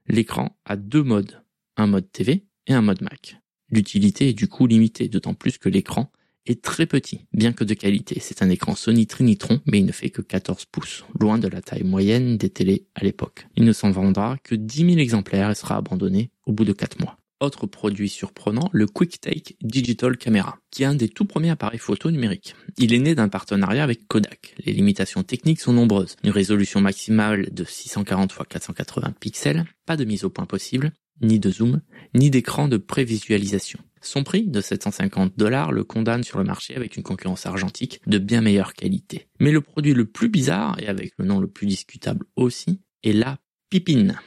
L'écran 0.06 0.56
a 0.64 0.76
deux 0.76 1.02
modes, 1.02 1.42
un 1.76 1.86
mode 1.86 2.10
TV 2.12 2.44
et 2.66 2.74
un 2.74 2.82
mode 2.82 3.02
Mac. 3.02 3.38
L'utilité 3.70 4.28
est 4.28 4.34
du 4.34 4.48
coup 4.48 4.66
limitée, 4.66 5.08
d'autant 5.08 5.34
plus 5.34 5.58
que 5.58 5.68
l'écran 5.68 6.10
est 6.46 6.62
très 6.62 6.86
petit, 6.86 7.26
bien 7.32 7.52
que 7.52 7.64
de 7.64 7.74
qualité. 7.74 8.18
C'est 8.20 8.42
un 8.42 8.50
écran 8.50 8.74
Sony 8.74 9.06
Trinitron, 9.06 9.60
mais 9.66 9.78
il 9.78 9.86
ne 9.86 9.92
fait 9.92 10.10
que 10.10 10.20
14 10.20 10.66
pouces, 10.66 11.04
loin 11.18 11.38
de 11.38 11.48
la 11.48 11.62
taille 11.62 11.84
moyenne 11.84 12.36
des 12.36 12.50
télés 12.50 12.86
à 12.94 13.02
l'époque. 13.02 13.46
Il 13.56 13.64
ne 13.64 13.72
s'en 13.72 13.90
vendra 13.90 14.36
que 14.44 14.54
10 14.54 14.86
000 14.86 14.98
exemplaires 14.98 15.50
et 15.50 15.54
sera 15.54 15.76
abandonné 15.76 16.30
au 16.44 16.52
bout 16.52 16.64
de 16.64 16.72
4 16.72 17.00
mois. 17.00 17.18
Autre 17.40 17.66
produit 17.66 18.08
surprenant, 18.08 18.70
le 18.72 18.86
QuickTake 18.86 19.56
Digital 19.60 20.16
Camera, 20.16 20.58
qui 20.70 20.84
est 20.84 20.86
un 20.86 20.94
des 20.94 21.08
tout 21.08 21.24
premiers 21.24 21.50
appareils 21.50 21.80
photo 21.80 22.10
numériques. 22.10 22.54
Il 22.78 22.94
est 22.94 22.98
né 22.98 23.14
d'un 23.14 23.28
partenariat 23.28 23.82
avec 23.82 24.06
Kodak. 24.06 24.54
Les 24.64 24.72
limitations 24.72 25.24
techniques 25.24 25.60
sont 25.60 25.72
nombreuses. 25.72 26.16
Une 26.22 26.30
résolution 26.30 26.80
maximale 26.80 27.48
de 27.52 27.64
640 27.64 28.32
x 28.32 28.48
480 28.48 29.14
pixels, 29.18 29.64
pas 29.84 29.96
de 29.96 30.04
mise 30.04 30.24
au 30.24 30.30
point 30.30 30.46
possible, 30.46 30.92
ni 31.20 31.38
de 31.38 31.50
zoom, 31.50 31.80
ni 32.14 32.30
d'écran 32.30 32.68
de 32.68 32.76
prévisualisation. 32.76 33.80
Son 34.00 34.22
prix 34.22 34.46
de 34.46 34.60
750 34.60 35.32
dollars 35.36 35.72
le 35.72 35.82
condamne 35.82 36.22
sur 36.22 36.38
le 36.38 36.44
marché 36.44 36.76
avec 36.76 36.96
une 36.96 37.02
concurrence 37.02 37.46
argentique 37.46 38.00
de 38.06 38.18
bien 38.18 38.42
meilleure 38.42 38.74
qualité. 38.74 39.26
Mais 39.40 39.50
le 39.50 39.60
produit 39.60 39.94
le 39.94 40.04
plus 40.04 40.28
bizarre, 40.28 40.76
et 40.78 40.86
avec 40.86 41.12
le 41.18 41.24
nom 41.24 41.40
le 41.40 41.48
plus 41.48 41.66
discutable 41.66 42.26
aussi, 42.36 42.80
est 43.02 43.12
la 43.12 43.38
pipine. 43.70 44.20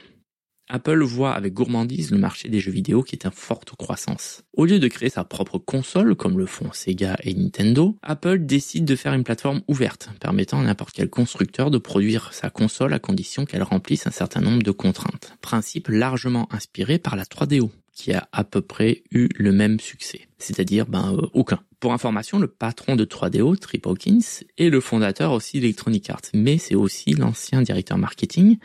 Apple 0.70 1.02
voit 1.04 1.34
avec 1.34 1.54
gourmandise 1.54 2.12
le 2.12 2.18
marché 2.18 2.50
des 2.50 2.60
jeux 2.60 2.72
vidéo 2.72 3.04
qui 3.04 3.16
est 3.16 3.26
en 3.26 3.32
forte 3.32 3.76
croissance. 3.76 4.44
Au 4.54 4.66
lieu 4.66 4.80
de 4.80 4.88
créer 4.88 5.10
sa 5.10 5.24
propre 5.24 5.58
console, 5.58 6.16
comme 6.16 6.38
le 6.38 6.46
font 6.46 6.72
Sega 6.74 7.16
et 7.24 7.34
Nintendo, 7.34 7.98
Apple 8.02 8.40
décide 8.40 8.86
de 8.86 8.96
faire 8.96 9.14
une 9.14 9.24
plateforme 9.24 9.62
ouverte, 9.68 10.10
permettant 10.20 10.60
à 10.60 10.64
n'importe 10.64 10.94
quel 10.94 11.10
constructeur 11.10 11.72
de 11.72 11.78
produire 11.78 12.34
sa 12.34 12.50
console 12.50 12.94
à 12.94 13.00
condition 13.00 13.46
qu'elle 13.46 13.64
remplisse 13.64 14.08
un 14.08 14.12
certain 14.12 14.42
nombre 14.42 14.64
de 14.64 14.72
contraintes. 14.72 15.38
Principe 15.42 15.88
largement 15.88 16.48
inspiré 16.52 17.00
par 17.00 17.16
la 17.16 17.24
3DO, 17.24 17.70
qui 17.98 18.14
a 18.14 18.30
à 18.32 18.44
peu 18.44 18.62
près 18.62 19.02
eu 19.10 19.28
le 19.38 19.52
même 19.52 19.80
succès, 19.80 20.28
c'est-à-dire 20.38 20.86
ben 20.86 21.16
euh, 21.16 21.28
aucun. 21.34 21.60
Pour 21.80 21.94
information, 21.94 22.38
le 22.38 22.48
patron 22.48 22.96
de 22.96 23.06
3DO, 23.06 23.58
Trip 23.58 23.88
Hawkins, 23.88 24.44
est 24.58 24.70
le 24.70 24.80
fondateur 24.80 25.32
aussi 25.32 25.60
d'Electronic 25.60 26.10
Arts, 26.12 26.22
mais 26.36 26.60
c'est 26.60 26.76
aussi 26.76 27.14
l'ancien 27.14 27.64
directeur 27.64 27.98
marketing 27.98 28.58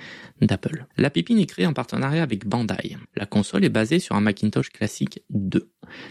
d'Apple. 0.43 0.87
La 0.99 1.09
Pipine 1.09 1.39
est 1.39 1.47
créée 1.47 1.67
en 1.67 1.73
partenariat 1.73 2.23
avec 2.23 2.47
Bandai. 2.47 2.97
La 3.17 3.25
console 3.25 3.65
est 3.65 3.71
basée 3.71 4.01
sur 4.01 4.17
un 4.17 4.21
Macintosh 4.21 4.69
classique 4.69 5.23
2. 5.31 5.71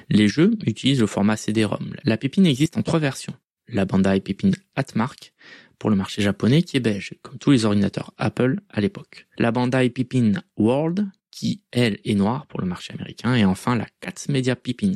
Les 0.09 0.27
jeux 0.27 0.57
utilisent 0.65 1.01
le 1.01 1.07
format 1.07 1.37
CD-ROM. 1.37 1.95
La 2.03 2.17
Pipine 2.17 2.47
existe 2.47 2.75
en 2.77 2.81
trois 2.81 2.99
versions. 2.99 3.33
La 3.67 3.85
Bandai 3.85 4.19
Pipine 4.19 4.55
Atmark, 4.75 5.33
pour 5.77 5.91
le 5.91 5.95
marché 5.95 6.23
japonais 6.23 6.63
qui 6.63 6.77
est 6.77 6.81
beige, 6.81 7.13
comme 7.21 7.37
tous 7.37 7.51
les 7.51 7.65
ordinateurs 7.65 8.13
Apple 8.17 8.61
à 8.69 8.81
l'époque. 8.81 9.27
La 9.37 9.51
Bandai 9.51 9.91
Pippin 9.91 10.33
World, 10.57 11.07
qui 11.31 11.63
elle 11.71 11.99
est 12.03 12.15
noire 12.15 12.45
pour 12.47 12.61
le 12.61 12.67
marché 12.67 12.93
américain, 12.93 13.35
et 13.35 13.45
enfin 13.45 13.75
la 13.75 13.87
Cats 14.01 14.27
Media 14.29 14.55
Pippin, 14.55 14.93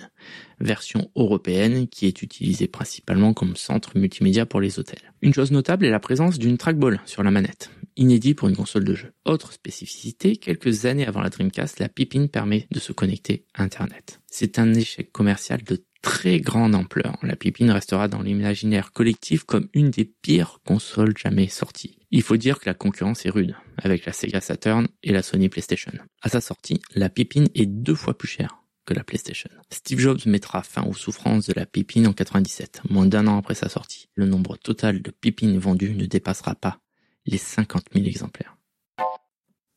version 0.59 1.09
européenne 1.15 1.87
qui 1.87 2.05
est 2.05 2.21
utilisée 2.21 2.67
principalement 2.67 3.33
comme 3.33 3.55
centre 3.55 3.97
multimédia 3.97 4.45
pour 4.45 4.61
les 4.61 4.77
hôtels. 4.79 5.13
Une 5.21 5.33
chose 5.33 5.51
notable 5.51 5.85
est 5.85 5.91
la 5.91 5.99
présence 5.99 6.37
d'une 6.37 6.57
trackball 6.57 6.99
sur 7.05 7.23
la 7.23 7.31
manette, 7.31 7.71
inédit 7.95 8.33
pour 8.33 8.49
une 8.49 8.55
console 8.55 8.83
de 8.83 8.93
jeu. 8.93 9.11
Autre 9.25 9.53
spécificité, 9.53 10.35
quelques 10.35 10.85
années 10.85 11.07
avant 11.07 11.21
la 11.21 11.29
Dreamcast, 11.29 11.79
la 11.79 11.89
Pippin 11.89 12.27
permet 12.27 12.67
de 12.71 12.79
se 12.79 12.91
connecter 12.91 13.45
à 13.53 13.63
Internet. 13.63 14.19
C'est 14.27 14.59
un 14.59 14.73
échec 14.73 15.11
commercial 15.11 15.63
de 15.63 15.83
très 16.01 16.39
grande 16.39 16.75
ampleur. 16.75 17.17
La 17.23 17.35
Pipine 17.35 17.71
restera 17.71 18.07
dans 18.07 18.21
l'imaginaire 18.21 18.91
collectif 18.91 19.43
comme 19.43 19.69
une 19.73 19.89
des 19.89 20.05
pires 20.05 20.59
consoles 20.63 21.17
jamais 21.17 21.47
sorties. 21.47 21.97
Il 22.15 22.21
faut 22.21 22.37
dire 22.37 22.59
que 22.59 22.65
la 22.67 22.73
concurrence 22.73 23.25
est 23.25 23.29
rude, 23.29 23.57
avec 23.77 24.05
la 24.05 24.13
Sega 24.13 24.39
Saturn 24.39 24.87
et 25.03 25.11
la 25.11 25.21
Sony 25.21 25.49
PlayStation. 25.49 25.91
À 26.21 26.29
sa 26.29 26.39
sortie, 26.39 26.81
la 26.95 27.09
Pipine 27.09 27.49
est 27.55 27.65
deux 27.65 27.93
fois 27.93 28.17
plus 28.17 28.29
chère 28.29 28.63
que 28.85 28.93
la 28.93 29.03
PlayStation. 29.03 29.49
Steve 29.69 29.99
Jobs 29.99 30.25
mettra 30.25 30.63
fin 30.63 30.83
aux 30.83 30.93
souffrances 30.93 31.45
de 31.45 31.51
la 31.51 31.65
Pipine 31.65 32.07
en 32.07 32.13
97, 32.13 32.83
moins 32.89 33.05
d'un 33.05 33.27
an 33.27 33.37
après 33.37 33.53
sa 33.53 33.67
sortie. 33.67 34.07
Le 34.15 34.27
nombre 34.27 34.55
total 34.55 35.01
de 35.01 35.11
Pipines 35.11 35.57
vendues 35.57 35.93
ne 35.93 36.05
dépassera 36.05 36.55
pas 36.55 36.79
les 37.25 37.37
50 37.37 37.87
000 37.93 38.05
exemplaires. 38.05 38.55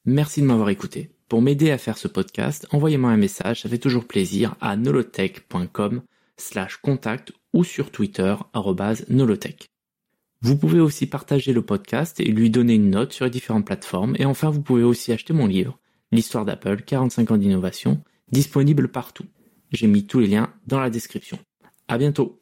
Merci 0.04 0.40
de 0.40 0.46
m'avoir 0.46 0.68
écouté. 0.68 1.10
Pour 1.28 1.42
m'aider 1.42 1.72
à 1.72 1.78
faire 1.78 1.98
ce 1.98 2.06
podcast, 2.06 2.68
envoyez-moi 2.70 3.10
un 3.10 3.16
message, 3.16 3.62
ça 3.62 3.68
fait 3.68 3.78
toujours 3.78 4.06
plaisir, 4.06 4.54
à 4.60 4.76
nolotech.com 4.76 6.02
slash 6.36 6.76
contact 6.76 7.32
ou 7.52 7.64
sur 7.64 7.90
Twitter 7.90 8.36
nolotech. 9.08 9.72
Vous 10.40 10.56
pouvez 10.56 10.80
aussi 10.80 11.06
partager 11.06 11.52
le 11.52 11.62
podcast 11.62 12.20
et 12.20 12.24
lui 12.24 12.50
donner 12.50 12.74
une 12.74 12.90
note 12.90 13.12
sur 13.12 13.24
les 13.24 13.30
différentes 13.30 13.66
plateformes. 13.66 14.14
Et 14.18 14.24
enfin, 14.24 14.50
vous 14.50 14.62
pouvez 14.62 14.84
aussi 14.84 15.12
acheter 15.12 15.32
mon 15.32 15.46
livre, 15.46 15.78
L'histoire 16.10 16.46
d'Apple, 16.46 16.82
45 16.82 17.32
ans 17.32 17.36
d'innovation, 17.36 18.02
disponible 18.32 18.88
partout. 18.88 19.26
J'ai 19.72 19.86
mis 19.86 20.06
tous 20.06 20.20
les 20.20 20.26
liens 20.26 20.54
dans 20.66 20.80
la 20.80 20.88
description. 20.88 21.38
À 21.86 21.98
bientôt! 21.98 22.40